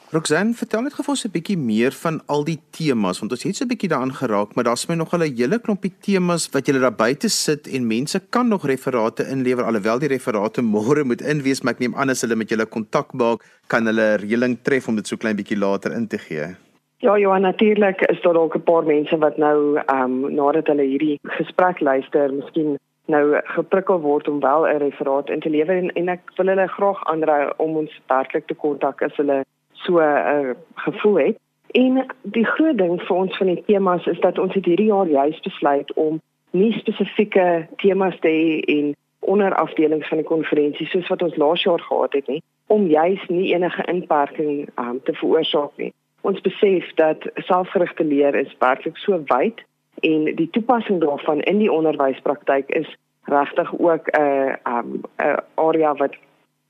Roxanne, 0.08 0.54
vertel 0.56 0.86
net 0.86 0.94
gou 0.96 1.04
'n 1.04 1.32
bietjie 1.32 1.58
meer 1.58 1.92
van 1.92 2.22
al 2.28 2.44
die 2.46 2.60
temas 2.72 3.20
want 3.20 3.32
ons 3.32 3.44
het 3.44 3.56
so 3.56 3.66
'n 3.66 3.68
bietjie 3.68 3.90
daaraan 3.90 4.14
geraak, 4.14 4.56
maar 4.56 4.64
daar's 4.64 4.88
my 4.88 4.96
nog 4.96 5.14
'n 5.14 5.36
hele 5.36 5.60
klompie 5.60 5.92
temas 6.00 6.50
wat 6.54 6.66
julle 6.66 6.80
daar 6.80 6.96
buite 6.96 7.30
sit 7.30 7.68
en 7.68 7.88
mense 7.88 8.20
kan 8.30 8.48
nog 8.48 8.66
referate 8.66 9.28
inlewer 9.28 9.66
alhoewel 9.66 10.00
die 10.00 10.08
referate 10.08 10.62
môre 10.62 11.04
moet 11.04 11.22
inwees, 11.22 11.62
maar 11.62 11.74
ek 11.74 11.80
neem 11.80 11.96
aan 11.96 12.10
as 12.10 12.22
hulle 12.22 12.36
met 12.36 12.50
julle 12.50 12.66
kontak 12.66 13.14
maak, 13.14 13.44
kan 13.68 13.86
hulle 13.86 14.16
reëling 14.16 14.58
tref 14.64 14.88
om 14.88 14.96
dit 14.96 15.08
so 15.08 15.18
klein 15.18 15.36
bietjie 15.36 15.58
later 15.58 15.92
in 15.92 16.08
te 16.08 16.18
gee. 16.18 16.56
Ja, 17.00 17.16
ja, 17.16 17.38
natuurlik 17.38 18.02
is 18.02 18.22
daar 18.22 18.36
ook 18.36 18.56
'n 18.56 18.64
paar 18.64 18.84
mense 18.84 19.18
wat 19.18 19.38
nou 19.38 19.76
ehm 19.76 20.24
um, 20.24 20.34
nadat 20.36 20.68
hulle 20.68 20.84
hierdie 20.84 21.20
gesprek 21.24 21.80
luister, 21.80 22.34
miskien 22.34 22.78
nou 23.08 23.42
geprikkel 23.44 24.00
word 24.00 24.28
om 24.28 24.40
wel 24.40 24.68
'n 24.68 24.78
referaat 24.78 25.30
in 25.30 25.40
te 25.40 25.50
lewer 25.50 25.78
en, 25.78 25.92
en 25.94 26.08
ek 26.08 26.22
wil 26.36 26.48
hulle 26.48 26.68
graag 26.68 27.06
aanraai 27.06 27.52
om 27.58 27.76
ons 27.78 28.02
werklik 28.08 28.48
te 28.48 28.54
kontak 28.54 29.02
as 29.02 29.16
hulle 29.16 29.44
so 29.88 30.00
'n 30.00 30.46
uh, 30.46 30.56
gevoel 30.76 31.18
het. 31.26 31.38
En 31.72 32.06
die 32.22 32.46
groot 32.46 32.78
ding 32.78 33.02
vir 33.02 33.16
ons 33.16 33.38
van 33.38 33.48
die 33.48 33.64
temas 33.66 34.06
is 34.06 34.20
dat 34.20 34.40
ons 34.40 34.54
hierdie 34.54 34.92
jaar 34.92 35.08
juist 35.08 35.44
besluit 35.44 35.94
om 35.94 36.22
nie 36.52 36.72
spesifieke 36.74 37.68
temas 37.76 38.20
te 38.20 38.28
hê 38.28 38.60
in 38.78 38.96
onderafdelings 39.20 40.08
van 40.08 40.18
die 40.18 40.28
konferensie 40.28 40.88
soos 40.88 41.08
wat 41.08 41.22
ons 41.22 41.36
laas 41.36 41.64
jaar 41.64 41.80
gehad 41.80 42.14
het 42.14 42.28
nie, 42.28 42.42
om 42.68 42.88
juist 42.88 43.30
nie 43.30 43.54
enige 43.54 43.84
inperking 43.92 44.70
um, 44.80 45.00
te 45.04 45.14
veroorsaak 45.14 45.72
nie. 45.76 45.94
Ons 46.22 46.42
besef 46.42 46.88
dat 46.96 47.28
selfgerigte 47.36 48.04
leer 48.04 48.36
is 48.36 48.56
werklik 48.60 48.98
so 48.98 49.20
wyd 49.32 49.64
en 50.08 50.30
die 50.36 50.50
toepassing 50.52 51.02
daarvan 51.02 51.42
in 51.42 51.60
die 51.60 51.72
onderwyspraktyk 51.72 52.70
is 52.70 52.96
regtig 53.28 53.74
ook 53.80 54.08
'n 54.08 54.22
uh, 54.22 54.56
um, 54.78 55.02
'n 55.18 55.44
area 55.56 55.94
wat 55.96 56.16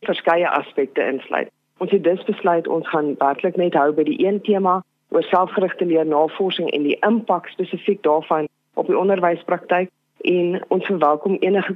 verskeie 0.01 0.49
aspekte 0.49 1.01
insluit. 1.05 1.51
Ons 1.77 1.91
het 1.91 2.03
dus 2.03 2.23
besluit 2.23 2.67
ons 2.67 2.89
gaan 2.89 3.15
werklik 3.17 3.55
net 3.55 3.73
hou 3.77 3.91
by 3.93 4.03
die 4.03 4.17
een 4.25 4.41
tema 4.41 4.79
oor 5.09 5.23
selfgerigte 5.23 5.85
leernavorsing 5.85 6.71
en 6.73 6.87
die 6.87 6.97
impak 7.05 7.47
spesifiek 7.53 8.01
daarvan 8.03 8.47
op 8.73 8.89
die 8.89 8.97
onderwyspraktyk 8.97 9.91
en 10.25 10.57
ons 10.73 10.85
verwelkom 10.85 11.37
enige 11.39 11.75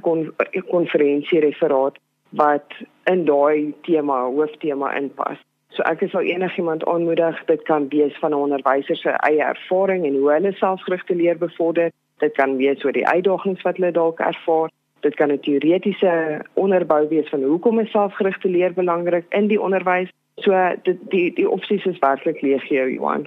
konferensie 0.70 1.40
referaat 1.40 1.98
wat 2.30 2.74
in 3.10 3.24
daai 3.24 3.74
tema 3.86 4.24
hooftema 4.24 4.92
inpas. 4.98 5.38
So 5.72 5.84
ek 5.88 6.02
sal 6.10 6.26
enigiemand 6.28 6.84
aanmoedig 6.84 7.38
dit 7.48 7.62
kan 7.68 7.88
wees 7.88 8.18
van 8.20 8.30
'n 8.30 8.42
onderwyser 8.44 8.96
se 8.96 9.10
eie 9.10 9.42
ervaring 9.42 10.06
en 10.06 10.18
hoe 10.18 10.32
hulle 10.32 10.52
selfgerigte 10.52 11.14
leer 11.14 11.38
bevorder. 11.38 11.90
Dit 12.18 12.32
kan 12.32 12.56
wees 12.56 12.84
oor 12.84 12.92
die 12.92 13.08
uitdagings 13.08 13.62
wat 13.62 13.76
hulle 13.76 13.92
dalk 13.92 14.20
ervaar 14.20 14.70
dit 15.02 15.14
kan 15.14 15.30
'n 15.32 15.40
teoretiese 15.40 16.44
onderbou 16.54 17.08
wees 17.08 17.28
van 17.28 17.42
hoekom 17.42 17.80
is 17.80 17.90
selfgerigte 17.90 18.48
leer 18.48 18.72
belangrik 18.72 19.24
in 19.28 19.46
die 19.46 19.60
onderwys. 19.60 20.10
So 20.36 20.52
dit 20.82 20.98
die 21.08 21.34
die 21.34 21.48
opsies 21.48 21.84
is 21.84 21.98
werklik 21.98 22.40
legio 22.40 22.88
Johan. 22.88 23.26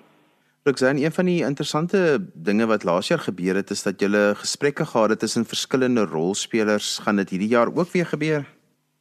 Roxanne, 0.64 1.04
een 1.04 1.12
van 1.12 1.26
die 1.26 1.44
interessante 1.44 2.28
dinge 2.34 2.66
wat 2.66 2.84
laas 2.84 3.08
jaar 3.08 3.20
gebeur 3.20 3.56
het 3.56 3.70
is 3.70 3.84
dat 3.84 4.02
jy 4.02 4.34
gesprekke 4.34 4.86
gehad 4.86 5.10
het 5.10 5.20
tussen 5.20 5.46
verskillende 5.46 6.06
rolspelers. 6.06 7.00
Gaan 7.00 7.16
dit 7.16 7.30
hierdie 7.30 7.50
jaar 7.50 7.68
ook 7.68 7.92
weer 7.92 8.06
gebeur? 8.06 8.46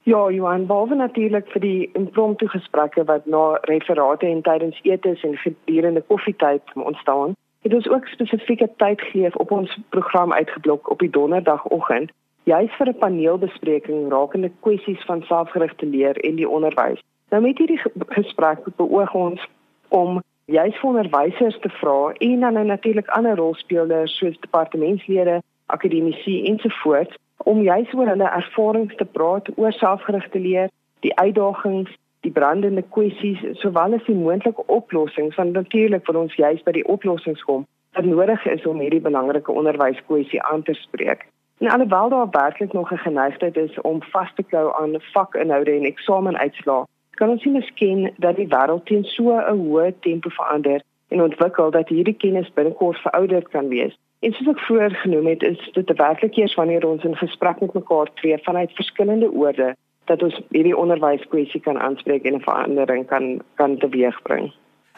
Ja, 0.03 0.31
Johan, 0.31 0.67
behalwe 0.67 0.95
natuurlik 0.95 1.47
vir 1.49 1.61
die 1.61 1.91
impromptu 1.93 2.49
gesprekke 2.49 3.05
wat 3.05 3.27
na 3.27 3.59
referate 3.63 4.27
en 4.27 4.43
tydens 4.43 4.81
etes 4.83 5.23
en 5.23 5.37
gedurende 5.37 6.03
koffietyd 6.07 6.63
ontstaan, 6.75 7.33
het 7.63 7.75
ons 7.75 7.89
ook 7.89 8.07
spesifieke 8.07 8.69
tyd 8.77 9.01
gegee 9.01 9.39
op 9.39 9.51
ons 9.51 9.79
program 9.89 10.33
uitgeblok 10.33 10.91
op 10.91 10.99
die 10.99 11.11
donderdagoggend 11.11 12.13
juis 12.45 12.77
vir 12.79 12.89
'n 12.89 12.99
paneelbespreking 12.99 14.11
rakende 14.13 14.51
kwessies 14.61 15.05
van 15.05 15.23
selfgerigte 15.23 15.87
leer 15.87 16.17
en 16.17 16.35
die 16.37 16.49
onderwys. 16.49 17.01
Nou 17.31 17.43
met 17.43 17.59
hierdie 17.59 17.81
gesprek 18.09 18.59
beoog 18.77 19.15
ons 19.15 19.49
om 19.89 20.23
juis 20.45 20.77
vir 20.81 20.91
onderwysers 20.91 21.59
te 21.61 21.69
vra 21.69 22.13
en 22.13 22.41
dan 22.41 22.53
nou 22.53 22.65
natuurlik 22.65 23.09
ander 23.09 23.37
rolspelers 23.37 24.17
soos 24.17 24.41
departementslede, 24.41 25.43
akademici 25.67 26.45
ensovoorts 26.45 27.17
om 27.37 27.63
juis 27.63 27.93
oor 27.95 28.07
hulle 28.07 28.31
ervarings 28.31 28.95
te 28.97 29.05
praat 29.05 29.49
oor 29.57 29.73
selfgerigte 29.73 30.39
leer, 30.39 30.69
die 31.01 31.17
uitdagings, 31.17 31.91
die 32.21 32.33
brandende 32.33 32.83
kwessies 32.97 33.41
sowel 33.61 33.95
as 33.95 34.05
die 34.07 34.17
moontlike 34.17 34.63
oplossings 34.67 35.35
van 35.35 35.53
natuurlik 35.53 36.05
vir 36.07 36.19
ons 36.19 36.37
juis 36.41 36.63
by 36.65 36.73
die 36.73 36.87
oplossings 36.97 37.43
kom 37.49 37.67
wat 37.95 38.05
nodig 38.05 38.47
is 38.51 38.65
om 38.67 38.81
hierdie 38.83 39.01
belangrike 39.01 39.53
onderwyskwessie 39.53 40.43
aan 40.43 40.63
te 40.63 40.75
spreek. 40.75 41.27
En 41.65 41.71
alhoewel 41.71 42.09
daar 42.09 42.31
werklik 42.31 42.73
nog 42.73 42.93
'n 42.93 42.97
geneigtheid 42.97 43.57
is 43.57 43.81
om 43.81 44.03
vas 44.03 44.33
te 44.35 44.43
klou 44.43 44.75
aan 44.81 45.01
vakinhoude 45.01 45.71
en 45.71 45.85
eksamenuitslae, 45.85 46.85
kan 47.11 47.29
ons 47.29 47.45
nie 47.45 47.55
misken 47.55 48.13
dat 48.17 48.37
die 48.37 48.49
wêreld 48.49 48.85
teen 48.85 49.05
so 49.05 49.23
'n 49.33 49.59
hoë 49.59 49.93
tempo 50.01 50.29
verander 50.29 50.83
en 51.09 51.23
ontwikkel 51.23 51.71
dat 51.71 51.89
hierdie 51.89 52.17
kennis 52.17 52.53
binnekort 52.53 52.99
verouderd 52.99 53.49
kan 53.49 53.69
wees. 53.69 53.99
En 54.21 54.33
soos 54.33 54.49
ek 54.49 54.59
vroeër 54.59 54.95
genoem 54.95 55.27
het, 55.27 55.43
is 55.43 55.71
dit 55.73 55.97
werklik 55.97 56.37
eers 56.37 56.55
wanneer 56.55 56.87
ons 56.87 57.05
in 57.05 57.17
gesprek 57.17 57.61
met 57.61 57.73
mekaar 57.73 58.13
tree 58.15 58.39
vanuit 58.39 58.73
verskillende 58.73 59.33
oorde 59.33 59.77
dat 60.05 60.23
ons 60.23 60.41
hierdie 60.49 60.77
onderwyskwessie 60.77 61.61
kan 61.61 61.81
aanspreek 61.81 62.25
en 62.25 62.35
'n 62.35 62.41
verandering 62.41 63.07
kan 63.07 63.41
kan 63.55 63.79
teweegbring. 63.79 64.53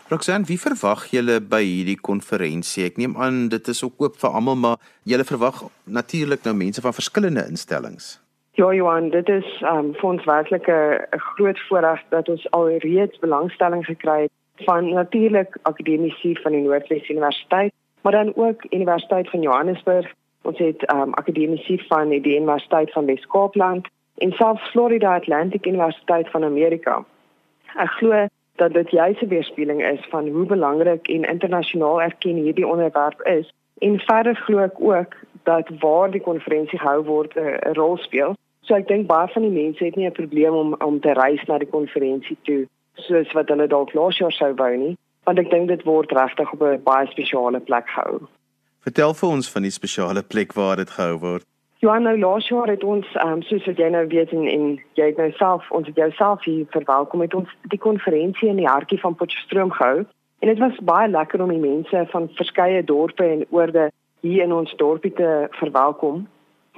Roxanne, 0.08 0.46
wie 0.46 0.58
verwag 0.62 1.08
julle 1.10 1.40
by 1.42 1.58
hierdie 1.66 1.96
konferensie? 1.98 2.84
Ek 2.86 2.98
neem 3.00 3.16
aan 3.18 3.48
dit 3.50 3.68
is 3.72 3.80
ook 3.82 4.04
oop 4.04 4.18
vir 4.20 4.36
almal, 4.38 4.54
maar 4.62 4.76
julle 5.02 5.24
verwag 5.26 5.64
natuurlik 5.98 6.44
nou 6.46 6.52
mense 6.54 6.84
van 6.84 6.94
verskillende 6.94 7.42
instellings. 7.50 8.12
Ja, 8.54 8.68
Johan, 8.70 9.08
dit 9.10 9.26
is 9.28 9.48
um 9.66 9.88
vir 9.98 10.08
ons 10.12 10.28
werklik 10.30 10.68
'n 10.70 11.18
groot 11.34 11.58
voorreg 11.68 12.04
dat 12.14 12.28
ons 12.28 12.46
al 12.50 12.70
reeds 12.86 13.18
belangstelling 13.18 13.82
gekry 13.84 14.20
het 14.28 14.66
van 14.68 14.92
natuurlik 14.94 15.58
akademici 15.62 16.38
van 16.42 16.52
die 16.52 16.62
Noordwes 16.62 17.10
Universiteit, 17.10 17.72
maar 18.02 18.12
dan 18.12 18.32
ook 18.36 18.62
Universiteit 18.70 19.30
van 19.30 19.42
Johannesburg. 19.42 20.06
Ons 20.42 20.58
het 20.58 20.86
um 20.94 21.14
akademici 21.14 21.82
van 21.88 22.08
die 22.08 22.36
Universiteit 22.38 22.92
van 22.92 23.06
Wes-Kaapland 23.06 23.88
en 24.18 24.32
selfs 24.32 24.70
Florida 24.70 25.14
Atlantic 25.14 25.66
Universiteit 25.66 26.30
van 26.30 26.44
Amerika. 26.44 27.04
Ek 27.74 27.90
glo 27.90 28.26
dat 28.56 28.72
dit 28.72 28.90
juis 28.90 29.20
'n 29.20 29.28
weerspieëling 29.28 29.84
is 29.84 30.06
van 30.08 30.28
hoe 30.28 30.46
belangrik 30.46 31.08
en 31.08 31.22
internasionaal 31.22 32.02
erken 32.02 32.34
hierdie 32.34 32.66
onderwerp 32.66 33.20
is. 33.22 33.52
En 33.78 33.98
verder 33.98 34.36
glo 34.36 34.58
ek 34.58 34.80
ook 34.80 35.14
dat 35.42 35.68
waar 35.80 36.10
die 36.10 36.20
konferensie 36.20 36.78
gehou 36.78 37.04
word 37.04 37.34
'n 37.36 37.72
rol 37.72 37.96
speel. 37.96 38.34
So 38.60 38.74
ek 38.74 38.88
dink 38.88 39.06
baie 39.06 39.28
van 39.28 39.42
die 39.42 39.62
mense 39.62 39.84
het 39.84 39.96
nie 39.96 40.06
'n 40.06 40.12
probleem 40.12 40.54
om 40.54 40.74
om 40.78 41.00
te 41.00 41.12
reis 41.12 41.44
na 41.44 41.58
die 41.58 41.74
konferensie 41.76 42.36
toe 42.42 42.66
soos 42.94 43.32
wat 43.32 43.48
hulle 43.48 43.66
dalk 43.66 43.92
laas 43.94 44.18
jaar 44.18 44.32
sou 44.32 44.54
wou 44.54 44.76
nie, 44.76 44.96
want 45.24 45.38
ek 45.38 45.50
dink 45.50 45.68
dit 45.68 45.82
word 45.82 46.12
regtig 46.12 46.52
op 46.52 46.62
'n 46.62 46.82
baie 46.82 47.06
spesiale 47.06 47.60
plek 47.60 47.88
gehou. 47.88 48.20
Vertel 48.80 49.14
vir 49.14 49.28
ons 49.28 49.50
van 49.50 49.62
die 49.62 49.70
spesiale 49.70 50.22
plek 50.22 50.52
waar 50.52 50.76
dit 50.76 50.90
gehou 50.90 51.18
word. 51.18 51.44
Johan, 51.78 52.02
nou 52.02 52.18
laas 52.18 52.48
jaar 52.48 52.68
het 52.68 52.84
ons 52.84 53.06
um, 53.24 53.42
soos 53.42 53.64
wat 53.68 53.76
jy 53.76 53.88
nou 53.92 54.06
weet 54.08 54.30
en, 54.32 54.46
en 54.48 54.68
jy 54.96 55.08
het 55.10 55.18
nou 55.20 55.28
self 55.36 55.66
ons 55.76 55.86
het 55.86 55.98
jouself 56.00 56.44
hier 56.48 56.64
verwelkom 56.72 57.20
met 57.20 57.34
ons 57.36 57.50
die 57.68 57.78
konferensie 57.78 58.48
in 58.48 58.62
die 58.62 58.68
hartjie 58.68 59.00
van 59.02 59.14
Potchefstroom 59.14 59.74
gehou. 59.74 60.06
En 60.40 60.48
dit 60.48 60.58
was 60.58 60.78
baie 60.88 61.08
lekker 61.08 61.42
om 61.44 61.52
die 61.52 61.60
mense 61.60 62.06
van 62.14 62.30
verskeie 62.40 62.80
dorpe 62.84 63.24
en 63.28 63.44
oorde 63.50 63.90
hier 64.24 64.42
in 64.48 64.56
ons 64.56 64.72
dorpie 64.80 65.12
te 65.12 65.48
verwelkom. 65.60 66.24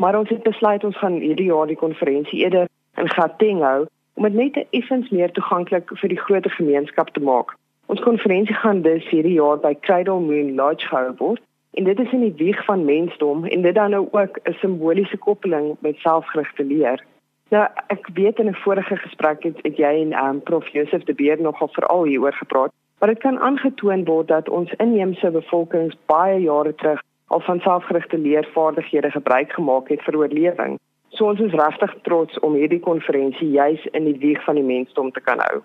Maar 0.02 0.19
ons 0.19 0.35
het 0.35 0.43
besluit 0.43 0.85
ons 0.85 0.99
gaan 0.99 1.21
hierdie 1.23 1.47
jaar 1.52 1.71
die 1.71 1.78
konferensie 1.78 2.43
eerder 2.43 2.67
in 2.99 3.14
Gauteng 3.14 3.62
hou 3.62 3.87
om 4.19 4.26
dit 4.26 4.35
net 4.35 4.64
effens 4.75 5.11
meer 5.14 5.31
toeganklik 5.31 5.95
vir 5.95 6.11
die 6.11 6.23
groter 6.26 6.50
gemeenskap 6.50 7.14
te 7.14 7.23
maak. 7.23 7.55
Ons 7.87 8.02
konferensie 8.02 8.55
gaan 8.55 8.83
dus 8.83 9.07
hierdie 9.14 9.38
jaar 9.38 9.62
by 9.62 9.76
Cradle 9.78 10.19
Moon 10.19 10.57
Lodge 10.59 10.90
gehou 10.90 11.14
word 11.23 11.43
En 11.78 11.85
dit 11.85 11.99
is 11.99 12.12
in 12.12 12.20
die 12.20 12.35
wieg 12.37 12.64
van 12.64 12.85
mensdom 12.85 13.44
en 13.44 13.62
dit 13.62 13.75
dan 13.75 13.90
nou 13.90 14.08
ook 14.11 14.38
'n 14.42 14.52
simboliese 14.52 15.16
koppeling 15.16 15.76
met 15.78 15.97
selfgerigte 15.97 16.64
leer. 16.64 17.04
Nou 17.49 17.68
ek 17.87 18.08
weet 18.14 18.38
in 18.38 18.49
'n 18.49 18.54
vorige 18.54 18.97
gesprek 18.97 19.42
het, 19.42 19.58
het 19.62 19.76
jy 19.76 19.94
en 20.04 20.25
um, 20.25 20.42
prof 20.42 20.68
Josef 20.68 21.02
de 21.04 21.14
Beer 21.14 21.40
nogal 21.40 21.68
veral 21.68 22.04
hieroor 22.04 22.32
gepraat, 22.32 22.73
maar 22.99 23.08
dit 23.08 23.18
kan 23.18 23.38
aangetoon 23.38 24.04
word 24.04 24.28
dat 24.28 24.49
ons 24.49 24.73
inheemse 24.76 25.30
bevolkings 25.30 25.97
baie 26.06 26.40
jare 26.40 26.75
terug 26.75 27.02
al 27.26 27.40
van 27.40 27.61
selfgerigte 27.61 28.18
leervaardighede 28.18 29.11
gebruik 29.11 29.52
gemaak 29.52 29.88
het 29.88 30.02
vir 30.02 30.16
oorlewing. 30.16 30.78
So 31.08 31.25
ons 31.25 31.40
is 31.40 31.52
regtig 31.52 31.94
trots 32.02 32.38
om 32.38 32.54
hierdie 32.54 32.80
konferensie 32.80 33.50
juis 33.50 33.87
in 33.87 34.04
die 34.04 34.18
wieg 34.18 34.44
van 34.44 34.54
die 34.54 34.64
mensdom 34.64 35.11
te 35.11 35.20
kan 35.20 35.38
hou. 35.38 35.62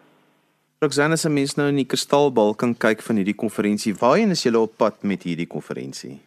Roxanne 0.83 1.17
se 1.17 1.29
mens 1.29 1.55
nou 1.55 1.69
in 1.71 1.77
die 1.79 1.87
kristalbal 1.87 2.53
kan 2.59 2.73
kyk 2.75 3.01
van 3.07 3.15
hierdie 3.15 3.37
konferensie. 3.39 3.93
Waarheen 3.95 4.35
is 4.35 4.43
julle 4.43 4.59
op 4.59 4.73
pad 4.77 5.03
met 5.07 5.23
hierdie 5.23 5.47
konferensie? 5.47 6.17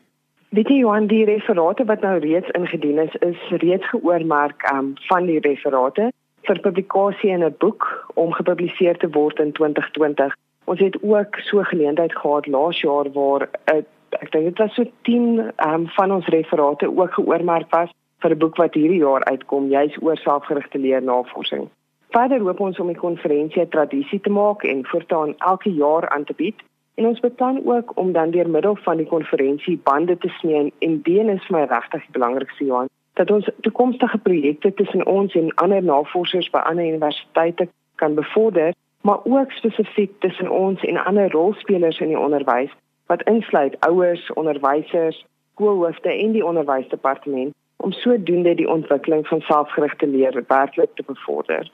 Weet 0.57 0.71
jy 0.73 0.79
Johan, 0.81 1.09
die 1.11 1.27
referate 1.29 1.85
wat 1.85 2.01
nou 2.07 2.15
reeds 2.23 2.49
ingedien 2.57 3.03
is, 3.03 3.17
is 3.27 3.43
reeds 3.61 3.85
geoormerk 3.91 4.65
um, 4.73 4.95
van 5.11 5.29
die 5.29 5.41
referate. 5.45 6.13
vir 6.47 6.61
publikasie 6.63 7.31
in 7.35 7.43
'n 7.45 7.55
boek 7.59 7.83
om 8.15 8.33
gepubliseer 8.33 8.97
te 8.97 9.09
word 9.11 9.39
in 9.39 9.53
2020. 9.53 10.35
Ons 10.65 10.81
het 10.81 10.97
ook 11.03 11.37
so 11.43 11.63
geleentheid 11.63 12.15
gehad 12.15 12.47
laas 12.47 12.81
jaar 12.81 13.11
waar 13.13 13.49
'n 13.75 13.85
ek 14.11 14.31
dink 14.33 14.45
dit 14.45 14.59
was 14.59 14.75
so 14.75 14.85
10 15.03 15.53
um, 15.67 15.89
van 15.97 16.13
ons 16.13 16.27
referate 16.27 16.87
ook 16.87 17.13
geoormerk 17.15 17.71
was 17.71 17.91
vir 18.23 18.31
'n 18.31 18.39
boek 18.39 18.57
wat 18.57 18.75
hierdie 18.75 19.03
jaar 19.03 19.25
uitkom, 19.25 19.69
juis 19.69 19.97
oor 20.01 20.17
selfgerigte 20.17 20.79
leernavorsing. 20.79 21.69
Verder 22.17 22.41
hoop 22.41 22.61
ons 22.65 22.79
om 22.81 22.87
die 22.89 22.97
konferensie 22.97 23.61
'n 23.63 23.69
tradisie 23.69 24.21
te 24.21 24.31
maak 24.31 24.63
en 24.63 24.87
voortaan 24.87 25.35
elke 25.39 25.71
jaar 25.71 26.09
aan 26.09 26.25
te 26.25 26.33
bied. 26.37 26.63
En 26.95 27.07
ons 27.07 27.21
beplan 27.21 27.61
ook 27.67 27.93
om 27.95 28.13
dan 28.13 28.31
deur 28.31 28.49
middel 28.49 28.77
van 28.77 28.97
die 28.97 29.07
konferensie 29.07 29.81
bande 29.83 30.19
te 30.19 30.29
smee 30.29 30.73
en 30.79 31.03
dit 31.03 31.29
is 31.29 31.49
my 31.49 31.63
regtig 31.65 32.01
die 32.01 32.17
belangrikste 32.19 32.65
Johan 32.65 32.89
dat 33.13 33.31
ons 33.31 33.51
toekomstige 33.61 34.19
projekte 34.19 34.75
tussen 34.75 35.07
ons 35.07 35.35
en 35.35 35.55
ander 35.55 35.83
navorsers 35.83 36.51
by 36.51 36.59
ander 36.59 36.87
universiteite 36.87 37.69
kan 37.95 38.15
bevorder, 38.15 38.73
maar 39.01 39.21
ook 39.25 39.51
spesifiek 39.51 40.21
tussen 40.21 40.51
ons 40.51 40.85
en 40.85 41.05
ander 41.05 41.31
rolspelers 41.31 42.01
in 42.01 42.09
die 42.09 42.19
onderwys 42.19 42.73
wat 43.07 43.23
insluit 43.23 43.81
ouers, 43.81 44.33
onderwysers, 44.33 45.25
skoolhoofde 45.53 46.13
en 46.13 46.33
die 46.33 46.47
onderwysdepartement 46.47 47.55
om 47.77 47.93
sodoende 47.93 48.55
die 48.55 48.69
ontwikkeling 48.69 49.27
van 49.27 49.41
selfgerigte 49.41 50.07
leer 50.07 50.45
werklik 50.47 50.91
te 50.95 51.03
bevorder. 51.07 51.71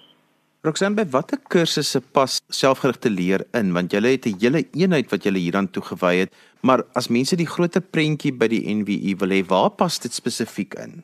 Roxanne, 0.64 1.02
watter 1.10 1.40
kursusse 1.50 1.98
pas 2.14 2.36
selfgerigte 2.54 3.10
leer 3.10 3.42
in? 3.58 3.72
Want 3.74 3.90
jy 3.90 3.98
het 3.98 4.26
'n 4.26 4.38
hele 4.38 4.62
eenheid 4.78 5.10
wat 5.10 5.24
jy 5.24 5.32
hieraan 5.34 5.66
toegewy 5.66 6.14
het, 6.22 6.30
maar 6.62 6.84
as 6.94 7.08
mense 7.08 7.36
die 7.36 7.50
groter 7.54 7.82
prentjie 7.82 8.30
by 8.32 8.46
die 8.46 8.62
NWU 8.74 9.16
wil 9.18 9.32
hê, 9.34 9.42
waar 9.42 9.70
pas 9.70 9.98
dit 9.98 10.12
spesifiek 10.12 10.74
in? 10.74 11.02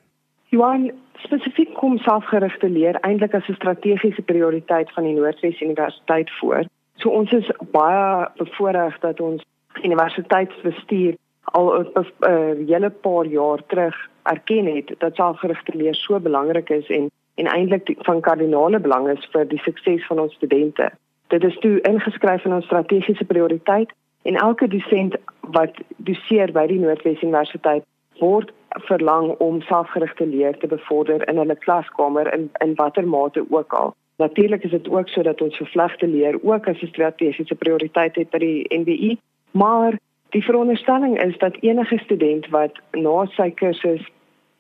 Johan, 0.51 0.93
spesifiek 1.25 1.75
kom 1.75 1.99
selfgerigte 1.99 2.69
leer 2.69 3.01
eintlik 3.03 3.35
as 3.35 3.49
'n 3.49 3.59
strategiese 3.59 4.23
prioriteit 4.23 4.93
van 4.95 5.05
die 5.05 5.15
Noordwes 5.15 5.61
Universiteit 5.61 6.31
voor. 6.39 6.65
So 6.99 7.11
ons 7.11 7.33
is 7.33 7.51
baie 7.73 8.29
bevoordeel 8.37 8.93
dat 9.01 9.21
ons 9.21 9.43
universiteitsbestuur 9.83 11.17
al 11.43 11.67
'n 11.83 12.67
hele 12.67 12.91
paar 12.91 13.27
jaar 13.27 13.67
terug 13.67 13.97
erken 14.23 14.67
het 14.77 14.95
dat 14.99 15.15
selfgerigte 15.15 15.77
leer 15.77 15.95
so 15.95 16.21
belangrik 16.21 16.71
is 16.71 16.87
en 16.89 17.11
en 17.39 17.47
eintlik 17.47 17.95
van 18.07 18.21
kardinale 18.21 18.81
belang 18.81 19.09
is 19.09 19.29
vir 19.33 19.47
die 19.49 19.61
sukses 19.63 20.07
van 20.07 20.19
ons 20.19 20.35
studente. 20.35 20.91
Dit 21.33 21.45
is 21.45 21.59
toe 21.63 21.81
ingeskryf 21.91 22.45
in 22.45 22.57
ons 22.57 22.65
strategiese 22.65 23.25
prioriteit 23.25 23.93
en 24.23 24.37
elke 24.37 24.69
dosent 24.69 25.15
wat 25.55 25.77
doseer 25.97 26.53
by 26.53 26.67
die 26.67 26.81
Noordwes 26.83 27.23
Universiteit 27.23 27.87
word 28.19 28.51
verlang 28.89 29.31
om 29.45 29.61
selfgerigte 29.69 30.27
leer 30.27 30.59
te 30.59 30.67
bevorder 30.67 31.23
in 31.31 31.39
hulle 31.39 31.57
klaskamer 31.65 32.33
in 32.35 32.49
in 32.65 32.75
watter 32.81 33.07
mate 33.07 33.45
ook 33.51 33.73
al. 33.73 33.95
Natuurlik 34.19 34.65
is 34.65 34.71
dit 34.71 34.89
ook 34.91 35.09
so 35.09 35.23
dat 35.23 35.41
ons 35.41 35.57
vervlegte 35.57 36.07
leer 36.07 36.39
ook 36.43 36.69
as 36.69 36.83
'n 36.83 36.93
strategiese 36.93 37.55
prioriteit 37.55 38.17
het 38.17 38.31
by 38.31 38.39
die 38.39 38.67
NBI, 38.81 39.19
maar 39.51 39.99
die 40.31 40.45
veronderstelling 40.45 41.23
is 41.23 41.39
dat 41.39 41.57
enige 41.61 41.99
student 41.99 42.49
wat 42.49 42.73
na 42.93 43.27
sy 43.27 43.51
kursus 43.51 44.03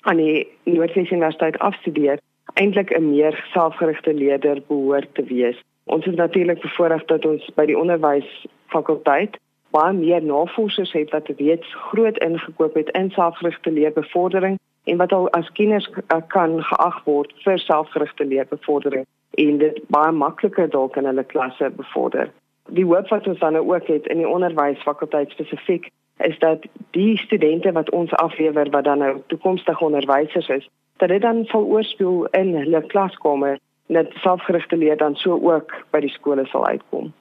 aan 0.01 0.17
die 0.17 0.47
Noordwes 0.65 1.11
Universiteit 1.11 1.59
afstudeer, 1.59 2.19
eintlik 2.59 2.91
'n 2.91 3.11
meer 3.11 3.35
selfgerigte 3.53 4.15
leerder 4.15 4.63
behoort 4.67 5.15
te 5.15 5.23
wees. 5.23 5.59
Ons 5.85 6.07
is 6.07 6.15
natuurlik 6.15 6.61
bevoorreg 6.61 7.05
dat 7.05 7.25
ons 7.25 7.51
by 7.55 7.65
die 7.67 7.79
onderwysfakulteit 7.79 9.39
baie 9.71 9.93
meer 9.93 10.23
navorsers 10.23 10.93
het 10.93 11.11
wat 11.11 11.29
reeds 11.37 11.75
groot 11.75 12.19
ingekoop 12.19 12.75
het 12.75 12.91
in 12.91 13.11
selfgerigte 13.11 13.71
leerbevordering 13.71 14.59
en 14.85 14.97
wat 14.97 15.13
al 15.13 15.31
as 15.31 15.53
kinders 15.53 15.91
kan 16.27 16.63
geag 16.63 17.05
word 17.05 17.33
vir 17.45 17.59
selfgerigte 17.59 18.25
leerbevordering 18.25 19.07
en 19.31 19.59
dit 19.59 19.81
baie 19.89 20.13
makliker 20.13 20.71
dalk 20.71 20.97
in 20.97 21.05
hulle 21.05 21.25
klasse 21.25 21.71
bevorder. 21.77 22.31
Die 22.69 22.85
hoop 22.85 23.09
wat 23.09 23.27
ons 23.27 23.39
dan 23.39 23.57
ook 23.57 23.87
het 23.87 24.07
in 24.07 24.17
die 24.17 24.29
onderwysfakulteit 24.29 25.31
spesifiek 25.31 25.91
is 26.19 26.39
dat 26.39 26.67
die 26.91 27.17
studente 27.19 27.73
wat 27.73 27.91
ons 27.91 28.13
aflewer 28.13 28.71
wat 28.71 28.85
dan 28.85 28.99
nou 28.99 29.21
toekomstige 29.27 29.85
onderwysers 29.85 30.49
is, 30.49 30.69
dat 30.97 31.09
dit 31.09 31.23
dan 31.23 31.45
sal 31.45 31.65
oorspeel 31.65 32.27
in 32.31 32.55
hulle 32.57 32.83
klaskamer 32.87 33.59
net 33.87 34.13
selfgerigte 34.23 34.77
leer 34.77 34.97
dan 34.97 35.15
so 35.17 35.39
ook 35.39 35.73
by 35.91 36.01
die 36.05 36.13
skole 36.13 36.47
sal 36.51 36.67
uitkom. 36.67 37.13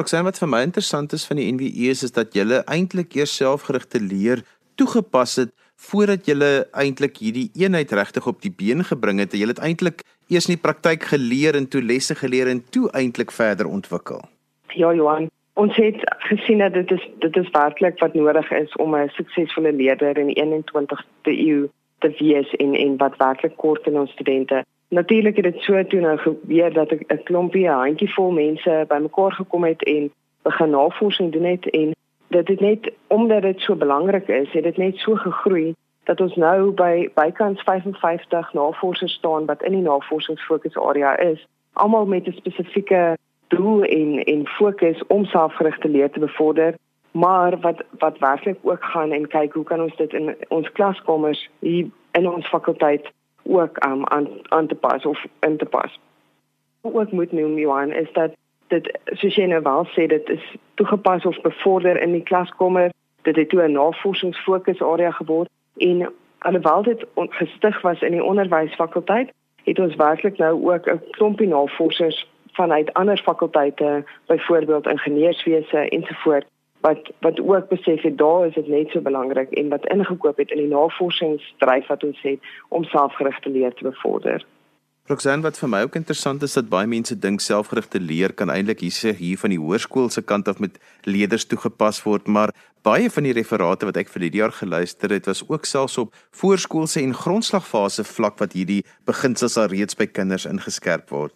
Roxanne 0.00 0.24
wat 0.30 0.40
vir 0.40 0.48
my 0.48 0.62
interessant 0.64 1.12
is 1.12 1.26
van 1.28 1.38
die 1.38 1.50
NWE 1.52 1.90
is, 1.92 2.02
is 2.02 2.14
dat 2.16 2.32
julle 2.34 2.62
eintlik 2.64 3.14
eers 3.14 3.36
selfgerigte 3.36 4.00
leer 4.00 4.42
toegepas 4.80 5.36
het 5.36 5.52
voordat 5.82 6.26
julle 6.26 6.66
eintlik 6.78 7.18
hierdie 7.20 7.50
eenheid 7.58 7.92
regtig 7.92 8.26
op 8.26 8.40
die 8.42 8.52
been 8.56 8.84
gebring 8.86 9.20
het. 9.20 9.34
Julle 9.36 9.54
het 9.54 9.62
eintlik 9.62 10.02
eers 10.32 10.48
in 10.48 10.56
die 10.56 10.62
praktyk 10.62 11.04
geleer 11.10 11.58
en 11.58 11.68
toe 11.68 11.82
lesse 11.82 12.14
geleer 12.18 12.48
en 12.48 12.62
toe 12.70 12.88
eintlik 12.96 13.34
verder 13.34 13.68
ontwikkel. 13.68 14.22
Ja, 14.72 14.94
Johan, 14.94 15.28
ons 15.54 15.76
het 15.76 15.96
gesien 16.18 16.58
dat 16.58 16.72
dit 16.72 16.90
is 16.90 17.08
dit 17.18 17.36
is 17.36 17.50
werklik 17.50 17.98
wat 17.98 18.14
nodig 18.14 18.50
is 18.50 18.76
om 18.76 18.96
'n 18.96 19.08
suksesvolle 19.08 19.72
leier 19.72 20.18
in 20.18 20.26
die 20.26 20.42
21ste 20.42 21.32
eeu 21.46 21.68
te 21.98 22.14
wees 22.18 22.54
en 22.54 22.74
en 22.74 22.96
wat 22.96 23.16
werklik 23.16 23.56
kort 23.56 23.86
in 23.86 23.98
ons 23.98 24.10
studente. 24.10 24.64
Natuurlik 24.88 25.36
het 25.36 25.44
dit 25.44 25.60
so 25.60 25.84
toe 25.84 26.00
nou 26.00 26.16
gebeur 26.18 26.72
dat 26.72 26.90
'n 26.92 27.22
klompie 27.24 27.66
'n 27.68 27.82
handjievol 27.84 28.30
mense 28.30 28.84
bymekaar 28.88 29.32
gekom 29.32 29.64
het 29.64 29.82
en 29.82 30.12
begin 30.42 30.70
navorsing 30.70 31.32
doen 31.32 31.44
het 31.44 31.70
en 31.70 31.94
dit 32.28 32.48
het 32.48 32.60
net 32.60 32.92
omdat 33.06 33.42
dit 33.42 33.60
so 33.60 33.74
belangrik 33.74 34.28
is, 34.28 34.52
het 34.52 34.62
dit 34.62 34.76
net 34.76 34.96
so 34.96 35.14
gegroei 35.14 35.74
dat 36.04 36.20
ons 36.20 36.34
nou 36.34 36.70
by 36.70 37.08
bykans 37.14 37.62
55 37.62 38.52
navorsers 38.52 39.12
staan 39.12 39.46
wat 39.46 39.62
in 39.62 39.72
die 39.72 39.82
navorsingsfokusarea 39.82 41.18
is, 41.18 41.46
almal 41.72 42.06
met 42.06 42.26
'n 42.26 42.32
spesifieke 42.32 43.16
doel 43.56 43.82
en 43.82 44.24
en 44.24 44.46
fokus 44.46 45.02
om 45.06 45.24
selfgerigte 45.24 45.88
leer 45.88 46.10
te 46.10 46.18
bevorder, 46.18 46.74
maar 47.10 47.60
wat 47.60 47.82
wat 47.98 48.18
werklik 48.18 48.58
ook 48.62 48.84
gaan 48.84 49.12
en 49.12 49.28
kyk 49.28 49.52
hoe 49.52 49.64
kan 49.64 49.80
ons 49.80 49.96
dit 49.96 50.12
in 50.12 50.34
ons 50.48 50.72
klaskamers 50.72 51.50
hier 51.58 51.86
in 52.12 52.28
ons 52.28 52.48
fakulteit 52.48 53.10
ook 53.42 53.84
um, 53.86 54.06
aan 54.06 54.28
aan 54.48 54.66
te 54.66 54.74
pas 54.74 55.06
of 55.06 55.24
in 55.40 55.56
te 55.56 55.64
pas. 55.64 56.00
Wat 56.80 56.94
ook 56.94 57.12
moet 57.12 57.32
noem 57.32 57.58
Johan 57.58 57.92
is 57.92 58.12
dat 58.12 58.30
dit 58.68 58.98
soos 59.04 59.36
jy 59.36 59.46
nou 59.46 59.62
wel 59.62 59.86
sê 59.92 60.06
dit 60.06 60.28
is 60.28 60.44
toegepas 60.74 61.26
of 61.26 61.40
bevorder 61.40 62.00
in 62.00 62.12
die 62.12 62.22
klaskamer 62.22 62.90
dit 63.22 63.36
het 63.36 63.48
toe 63.48 63.62
'n 63.62 63.72
navorsingsfokusarea 63.72 65.10
geword 65.10 65.48
en 65.76 66.12
alhoewel 66.38 66.82
dit 66.82 67.06
gestig 67.14 67.80
was 67.80 68.00
in 68.00 68.12
die 68.12 68.24
onderwysfakulteit 68.24 69.32
het 69.64 69.78
ons 69.78 69.94
werklik 69.94 70.38
nou 70.38 70.72
ook 70.72 70.86
'n 70.86 71.00
klompie 71.10 71.48
navorsers 71.48 72.26
vanuit 72.52 72.92
ander 72.92 73.18
fakulteite 73.18 74.04
byvoorbeeld 74.26 74.86
ingenieurswese 74.86 75.88
ensovoorts 75.88 76.46
wat 76.80 77.10
wat 77.20 77.40
ook 77.40 77.68
besef 77.68 78.02
het 78.02 78.18
daar 78.18 78.46
is 78.46 78.54
dit 78.54 78.66
net 78.66 78.90
so 78.90 79.00
belangrik 79.00 79.50
en 79.50 79.68
wat 79.68 79.86
ingekoop 79.86 80.36
het 80.36 80.50
in 80.50 80.58
die 80.64 80.72
navorsingsdryf 80.74 81.86
wat 81.86 82.04
ons 82.04 82.22
het 82.22 82.40
om 82.68 82.84
selfgerigte 82.84 83.50
leer 83.50 83.74
te 83.74 83.84
bevorder. 83.84 84.46
Roxanne 85.10 85.42
wat 85.42 85.56
vir 85.58 85.66
my 85.68 85.80
ook 85.82 85.96
interessant 85.98 86.44
is 86.46 86.52
dat 86.54 86.68
baie 86.70 86.86
mense 86.86 87.16
dink 87.18 87.42
selfgerigte 87.42 88.00
leer 88.00 88.34
kan 88.38 88.50
eintlik 88.54 88.84
hier 88.84 89.16
hier 89.18 89.38
van 89.38 89.50
die 89.50 89.58
hoërskool 89.58 90.10
se 90.14 90.22
kant 90.22 90.48
af 90.48 90.60
met 90.62 90.78
leerders 91.02 91.46
toegepas 91.50 91.98
word, 92.06 92.30
maar 92.30 92.54
baie 92.86 93.10
van 93.10 93.26
die 93.26 93.34
referate 93.34 93.86
wat 93.88 93.98
ek 93.98 94.14
vir 94.14 94.28
hierdie 94.28 94.42
jaar 94.44 94.54
geluister 94.54 95.10
het, 95.10 95.26
was 95.26 95.42
ook 95.48 95.66
selfs 95.66 95.98
op 95.98 96.14
voorskoolse 96.38 97.02
en 97.02 97.18
grondslagfase 97.18 98.06
vlak 98.06 98.38
wat 98.38 98.54
hierdie 98.54 98.84
beginsels 99.10 99.58
al 99.58 99.74
reeds 99.74 99.98
by 99.98 100.06
kinders 100.06 100.46
ingeskerp 100.46 101.10
word. 101.10 101.34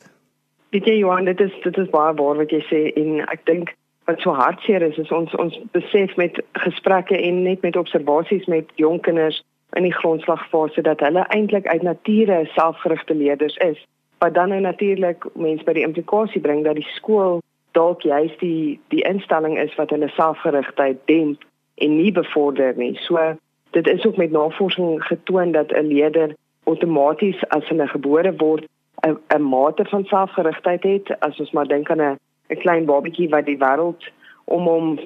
Weet 0.71 0.85
jy 0.85 0.97
Johan, 0.99 1.25
dit 1.25 1.41
is 1.41 1.53
dit 1.63 1.77
is 1.77 1.91
baie 1.91 2.15
waar 2.15 2.37
wat 2.37 2.51
jy 2.51 2.63
sê 2.71 2.81
en 3.01 3.21
ek 3.27 3.45
dink 3.47 3.75
wat 4.07 4.21
so 4.23 4.35
hartseer 4.35 4.83
is 4.83 4.99
is 5.03 5.11
ons 5.15 5.35
ons 5.43 5.59
besef 5.75 6.17
met 6.17 6.39
gesprekke 6.53 7.19
en 7.19 7.43
net 7.43 7.63
met 7.63 7.77
observasies 7.77 8.47
met 8.47 8.71
jong 8.83 9.01
kinders 9.01 9.43
in 9.77 9.83
die 9.83 9.95
grondslagfase 9.95 10.83
dat 10.83 11.01
hulle 11.01 11.27
eintlik 11.35 11.67
uit 11.67 11.83
nature 11.83 12.45
selfgerigte 12.55 13.15
leerders 13.15 13.57
is 13.57 13.79
wat 14.19 14.35
dan 14.35 14.49
nou 14.49 14.61
natuurlik 14.61 15.27
mense 15.35 15.65
by 15.65 15.75
die 15.77 15.85
implikasie 15.87 16.41
bring 16.41 16.65
dat 16.65 16.79
die 16.79 16.89
skool 16.95 17.43
dalk 17.77 18.07
juist 18.09 18.41
die 18.41 18.79
die 18.95 19.03
instelling 19.09 19.59
is 19.59 19.75
wat 19.81 19.91
hulle 19.95 20.09
selfgerigtheid 20.15 21.03
demp 21.11 21.45
en 21.77 21.97
nie 21.97 22.13
bevorder 22.13 22.73
nie. 22.77 22.95
So 23.05 23.35
dit 23.77 23.89
is 23.89 24.07
ook 24.07 24.17
met 24.17 24.33
navorsing 24.33 25.05
getoon 25.05 25.53
dat 25.53 25.73
'n 25.73 25.87
leerder 25.93 26.35
outomaties 26.65 27.49
as 27.49 27.69
hulle 27.69 27.89
gebore 27.89 28.33
word 28.37 28.65
'n 29.03 29.19
'n 29.35 29.43
mate 29.43 29.85
van 29.85 30.05
selfgerigtheid 30.05 30.83
het 30.83 31.21
as 31.21 31.41
ons 31.41 31.51
maar 31.51 31.69
dink 31.69 31.91
aan 31.91 32.03
'n 32.03 32.19
'n 32.49 32.63
klein 32.65 32.85
babatjie 32.85 33.29
wat 33.29 33.47
die 33.47 33.59
wêreld 33.59 34.03
om 34.45 34.67
hom 34.67 34.99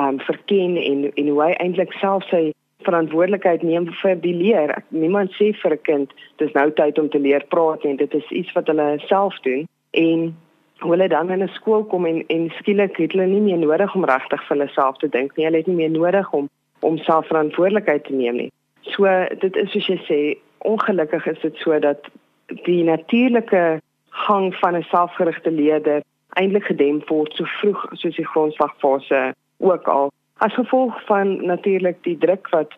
um 0.00 0.20
verken 0.20 0.76
en 0.76 1.14
en 1.14 1.28
hoe 1.28 1.42
hy 1.42 1.52
eintlik 1.52 1.92
self 1.92 2.24
sy 2.28 2.52
verantwoordelikheid 2.82 3.62
neem 3.62 3.86
vir 4.02 4.16
die 4.20 4.34
leer. 4.34 4.82
Niemand 4.88 5.30
sê 5.38 5.52
vir 5.62 5.72
'n 5.72 5.82
kind 5.82 6.12
dis 6.36 6.52
nou 6.52 6.70
tyd 6.70 6.98
om 6.98 7.08
te 7.08 7.18
leer 7.18 7.44
praat 7.48 7.84
en 7.84 7.96
dit 7.96 8.14
is 8.14 8.30
iets 8.30 8.52
wat 8.52 8.66
hulle 8.66 8.98
self 9.06 9.40
doen 9.40 9.68
en 9.90 10.36
hulle 10.78 11.08
dan 11.08 11.30
in 11.30 11.42
'n 11.42 11.48
skool 11.48 11.84
kom 11.84 12.06
en 12.06 12.24
en 12.26 12.50
skielik 12.58 12.96
het 12.96 13.12
hulle 13.12 13.26
nie 13.26 13.40
meer 13.40 13.58
nodig 13.58 13.94
om 13.94 14.04
regtig 14.04 14.46
vir 14.46 14.56
hulle 14.56 14.68
self 14.68 14.96
te 14.96 15.08
dink 15.08 15.36
nie. 15.36 15.44
Hulle 15.44 15.56
het 15.56 15.66
nie 15.66 15.76
meer 15.76 15.90
nodig 15.90 16.32
om 16.32 16.48
om 16.80 16.98
self 16.98 17.26
verantwoordelikheid 17.26 18.04
te 18.04 18.12
neem 18.12 18.36
nie. 18.36 18.50
So 18.80 19.04
dit 19.38 19.56
is 19.56 19.70
soos 19.70 19.86
jy 19.86 19.98
sê, 20.08 20.38
ongelukkig 20.58 21.26
is 21.26 21.40
dit 21.40 21.56
so 21.56 21.78
dat 21.78 22.10
die 22.46 22.84
natuurlike 22.84 23.80
gang 24.08 24.54
van 24.54 24.76
'n 24.76 24.82
selfgerigte 24.82 25.50
leerder 25.50 26.02
eintlik 26.28 26.64
gedemp 26.64 27.08
word 27.08 27.32
so 27.34 27.44
vroeg 27.44 27.86
soos 27.92 28.16
die 28.16 28.26
grondslagfase 28.26 29.34
ook 29.58 29.88
al 29.88 30.12
as 30.36 30.54
gevolg 30.54 31.04
van 31.04 31.46
natuurlik 31.46 32.02
die 32.02 32.18
druk 32.18 32.48
wat 32.48 32.72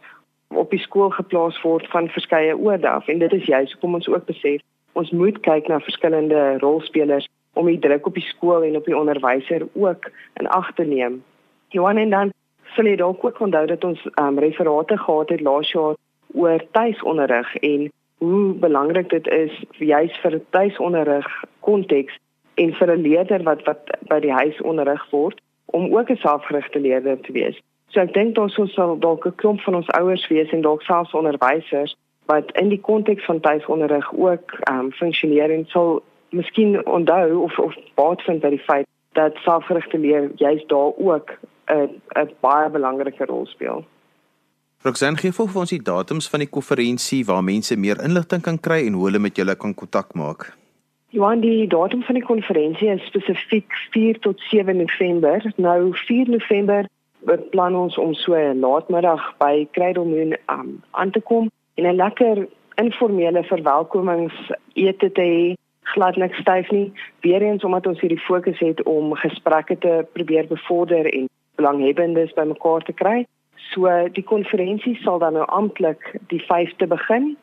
op 0.49 0.71
die 0.71 0.79
skool 0.79 1.11
geplaas 1.11 1.63
word 1.63 1.87
van 1.87 2.09
verskeie 2.09 2.59
oorde 2.59 2.89
af 2.89 3.09
en 3.09 3.19
dit 3.19 3.33
is 3.33 3.45
juist 3.45 3.73
hoekom 3.73 3.95
ons 3.95 4.09
ook 4.09 4.25
besef 4.25 4.61
ons 4.93 5.11
moet 5.11 5.41
kyk 5.41 5.69
na 5.69 5.81
verskillende 5.81 6.59
rolspelers 6.59 7.27
om 7.55 7.67
die 7.71 7.79
druk 7.79 8.07
op 8.07 8.15
die 8.15 8.27
skool 8.27 8.63
en 8.67 8.77
op 8.77 8.87
die 8.87 8.97
onderwyser 8.97 9.67
ook 9.73 10.11
in 10.41 10.49
ag 10.49 10.73
te 10.75 10.85
neem. 10.85 11.23
Johan 11.69 11.97
en 11.97 12.11
dan 12.11 12.33
sal 12.75 12.89
jy 12.91 12.97
dalk 12.99 13.25
ook 13.25 13.41
onthou 13.41 13.67
dat 13.71 13.85
ons 13.85 14.03
um, 14.21 14.39
referate 14.39 14.99
gehad 14.99 15.29
het 15.35 15.41
laas 15.41 15.71
jaar 15.71 15.95
oor 16.35 16.65
tuisonderrig 16.71 17.57
en 17.57 17.91
hoe 18.25 18.55
belangrik 18.55 19.09
dit 19.11 19.27
is 19.29 19.65
juis 19.79 20.17
vir 20.23 20.41
tuisonderrig 20.51 21.29
konteks 21.61 22.17
en 22.55 22.73
vir 22.79 22.93
'n 22.97 23.05
leerder 23.09 23.43
wat 23.43 23.63
wat 23.69 23.83
by 24.09 24.21
die 24.21 24.33
huis 24.33 24.61
onderrig 24.61 25.05
word 25.11 25.41
om 25.67 25.97
ook 25.97 26.11
'n 26.11 26.17
selfgerigte 26.17 26.81
leerder 26.81 27.21
te 27.21 27.33
wees. 27.33 27.61
So 27.89 28.01
ek 28.01 28.15
dink 28.15 28.39
ons 28.39 28.59
sal 28.75 28.99
dalk 28.99 29.27
'n 29.27 29.35
klomp 29.37 29.61
van 29.61 29.75
ons 29.75 29.91
ouers 29.99 30.29
wees 30.29 30.51
en 30.51 30.61
dalk 30.61 30.83
selfs 30.83 31.15
onderwysers 31.15 31.97
wat 32.27 32.51
in 32.61 32.69
die 32.69 32.81
konteks 32.81 33.25
van 33.25 33.41
tuisonderrig 33.41 34.13
ook 34.13 34.53
ehm 34.61 34.79
um, 34.79 34.93
funksioneer 34.93 35.51
en 35.51 35.65
sal 35.67 36.03
miskien 36.31 36.87
onthou 36.87 37.43
of 37.43 37.59
of 37.59 37.75
baat 37.95 38.23
vind 38.23 38.41
by 38.41 38.51
die 38.51 38.67
feit 38.69 38.87
dat 39.13 39.37
selfgerigte 39.37 39.99
leer 39.99 40.31
juist 40.37 40.69
daar 40.69 40.93
ook 40.97 41.39
'n 41.67 42.01
'n 42.19 42.31
baie 42.41 42.71
belangrike 42.71 43.25
rol 43.25 43.47
speel. 43.47 43.85
Roxanne 44.85 45.17
gee 45.17 45.33
vir 45.33 45.61
ons 45.61 45.71
die 45.73 45.81
datums 45.81 46.27
van 46.29 46.43
die 46.43 46.51
konferensie 46.55 47.23
waar 47.25 47.41
mense 47.45 47.77
meer 47.81 48.03
inligting 48.05 48.43
kan 48.45 48.59
kry 48.67 48.83
en 48.85 48.99
hoe 48.99 49.07
hulle 49.07 49.21
met 49.27 49.39
julle 49.41 49.55
kan 49.57 49.73
kontak 49.73 50.11
maak. 50.13 50.51
Johan, 51.17 51.41
die 51.41 51.65
datum 51.73 52.03
van 52.05 52.19
die 52.19 52.25
konferensie 52.27 52.91
is 52.93 53.07
spesifiek 53.09 53.79
4 53.95 54.19
tot 54.27 54.43
7 54.51 54.77
November. 54.77 55.41
Nou 55.57 55.95
4 56.03 56.29
November 56.29 56.85
beplan 57.25 57.79
ons 57.81 57.97
om 57.97 58.13
so 58.13 58.37
laatmiddag 58.37 59.25
by 59.41 59.65
Moon 59.97 60.37
um, 60.53 60.83
aan 60.91 61.11
te 61.17 61.21
kom 61.21 61.49
en 61.81 61.87
'n 61.87 61.97
lekker 61.97 62.47
informele 62.77 63.43
verwelkomingsete 63.45 65.13
te 65.13 65.25
hê 65.33 65.55
glad 65.95 66.17
niks 66.17 66.37
styf 66.45 66.71
nie. 66.71 66.93
Weereens 67.21 67.65
omdat 67.65 67.87
ons 67.87 68.01
hierdie 68.01 68.21
fokus 68.29 68.59
het 68.59 68.83
om 68.83 69.15
gesprekke 69.15 69.79
te 69.79 70.07
probeer 70.13 70.47
bevorder 70.47 71.09
en 71.15 71.29
belanghebbendes 71.57 72.33
bymekaar 72.35 72.85
te 72.85 72.93
kry. 72.93 73.25
So 73.73 73.89
die 74.13 74.25
konferensie 74.25 74.97
sal 75.03 75.19
dan 75.19 75.33
nou 75.39 75.47
amptelik 75.47 76.19
die 76.29 76.43
5de 76.43 76.87
begin 76.87 77.37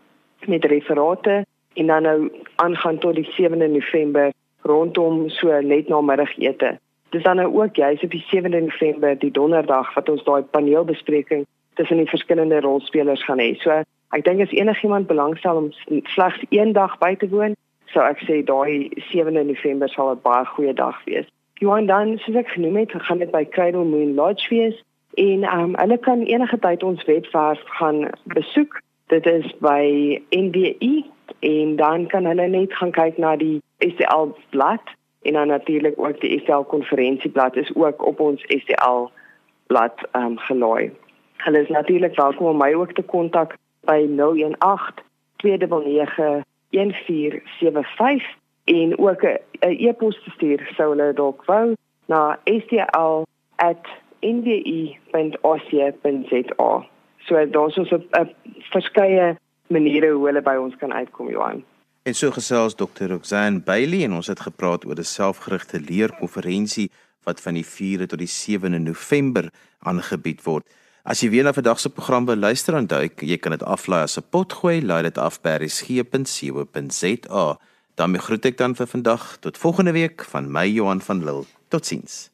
met 0.45 0.65
referate 0.65 1.45
en 1.73 1.87
dan 1.87 2.01
nou 2.01 2.31
aangaan 2.55 2.97
tot 2.97 3.15
die 3.15 3.29
7de 3.39 3.69
November 3.69 4.31
rondom 4.61 5.29
so 5.29 5.61
net 5.61 5.87
na 5.87 6.01
middagete. 6.01 6.77
Dis 7.09 7.23
dan 7.23 7.35
nou 7.35 7.61
ook 7.61 7.75
juis 7.75 8.01
op 8.01 8.11
die 8.11 8.25
7de 8.35 8.61
November 8.61 9.17
die 9.19 9.31
donderdag 9.31 9.93
wat 9.93 10.09
ons 10.09 10.23
daai 10.23 10.41
paneelbespreking 10.41 11.45
tussen 11.73 11.97
die 11.97 12.09
verskillende 12.09 12.59
rolspelers 12.59 13.23
gaan 13.23 13.39
hê. 13.39 13.55
So 13.59 13.81
ek 14.11 14.25
dink 14.25 14.41
as 14.43 14.53
enigiemand 14.55 15.07
belangstel 15.07 15.55
om 15.55 15.71
slegs 16.13 16.39
een 16.49 16.73
dag 16.73 16.97
by 16.99 17.15
te 17.15 17.29
woon, 17.29 17.55
sou 17.91 18.03
ek 18.05 18.23
sê 18.27 18.41
daai 18.47 18.91
7de 19.09 19.43
November 19.47 19.89
sal 19.89 20.11
'n 20.11 20.21
baie 20.23 20.45
goeie 20.45 20.73
dag 20.73 21.03
wees. 21.05 21.27
Johan 21.59 21.85
dan 21.85 22.17
soos 22.17 22.35
ek 22.35 22.47
genoem 22.47 22.75
het, 22.75 22.91
gaan 22.91 23.19
dit 23.19 23.31
by 23.31 23.45
Cradle 23.45 23.85
Moon 23.85 24.15
Lodge 24.15 24.49
wees 24.49 24.77
en 25.13 25.59
um, 25.59 25.75
hulle 25.75 25.97
kan 25.97 26.21
enige 26.21 26.59
tyd 26.59 26.83
ons 26.83 27.03
webwerf 27.05 27.61
gaan 27.65 28.09
besoek. 28.23 28.81
Dit 29.07 29.25
is 29.25 29.47
by 29.59 30.21
NBI 30.29 31.05
en 31.39 31.75
dan 31.75 32.07
kan 32.07 32.25
hulle 32.25 32.47
net 32.47 32.73
gaan 32.73 32.91
kyk 32.91 33.17
na 33.17 33.35
die 33.35 33.61
STL 33.77 34.31
blad 34.49 34.93
en 35.21 35.33
dan 35.33 35.47
natuurlik 35.47 35.99
ook 35.99 36.21
die 36.21 36.39
STL 36.39 36.67
konferensieblad 36.67 37.55
is 37.55 37.75
ook 37.75 38.05
op 38.05 38.19
ons 38.19 38.41
STL 38.47 39.09
blad 39.67 40.07
um, 40.15 40.37
gelaai. 40.37 40.91
Hulle 41.37 41.61
is 41.61 41.69
natuurlik 41.69 42.15
welkom 42.15 42.47
om 42.47 42.57
my 42.57 42.73
ook 42.73 42.93
te 42.93 43.01
kontak 43.03 43.55
by 43.85 44.07
018 44.17 45.03
299 45.35 46.43
1475 46.69 48.39
en 48.63 48.97
ook 48.97 49.21
'n 49.23 49.37
e-pos 49.59 50.23
te 50.23 50.29
stuur 50.29 50.71
sou 50.75 50.89
hulle 50.89 51.13
dalk 51.13 51.45
wou 51.45 51.73
na 52.05 52.39
stl@nwi.osia.za. 54.21 56.71
So 57.27 57.45
daar's 57.45 57.77
ons 57.77 57.91
'n 57.91 58.29
verskeie 58.71 59.37
maniere 59.67 60.11
hoe 60.11 60.25
hulle 60.25 60.41
by 60.41 60.55
ons 60.55 60.75
kan 60.75 60.93
uitkom 60.93 61.29
Johan. 61.29 61.63
En 62.03 62.13
so 62.13 62.31
gesels 62.31 62.75
Dr. 62.75 63.07
Roxanne 63.07 63.59
Bailey 63.59 64.03
en 64.03 64.13
ons 64.13 64.27
het 64.27 64.39
gepraat 64.39 64.85
oor 64.85 64.97
'n 64.97 65.03
selfgerigte 65.03 65.79
leerkonferensie 65.79 66.91
wat 67.23 67.41
van 67.41 67.53
die 67.53 67.65
4de 67.65 68.05
tot 68.05 68.19
die 68.19 68.27
7de 68.27 68.79
November 68.79 69.49
aangebied 69.79 70.43
word. 70.43 70.69
As 71.03 71.21
jy 71.21 71.29
weer 71.29 71.43
na 71.43 71.53
vandag 71.53 71.79
se 71.79 71.89
program 71.89 72.25
wil 72.25 72.35
luister 72.35 72.75
en 72.75 72.87
duik, 72.87 73.21
jy 73.21 73.37
kan 73.37 73.51
dit 73.51 73.63
aflaai 73.63 74.03
as 74.03 74.17
'n 74.17 74.23
potgooi, 74.29 74.81
laai 74.81 75.03
dit 75.03 75.17
af 75.17 75.41
by 75.41 75.49
resgep.co.za. 75.49 77.57
daarmee 77.95 78.21
groet 78.21 78.45
ek 78.45 78.57
dan 78.57 78.75
vir 78.75 78.87
vandag 78.87 79.37
tot 79.39 79.57
volgende 79.57 79.91
week 79.91 80.23
van 80.23 80.51
my 80.51 80.67
Johan 80.67 81.01
van 81.01 81.25
Lille. 81.25 81.45
Totsiens. 81.69 82.31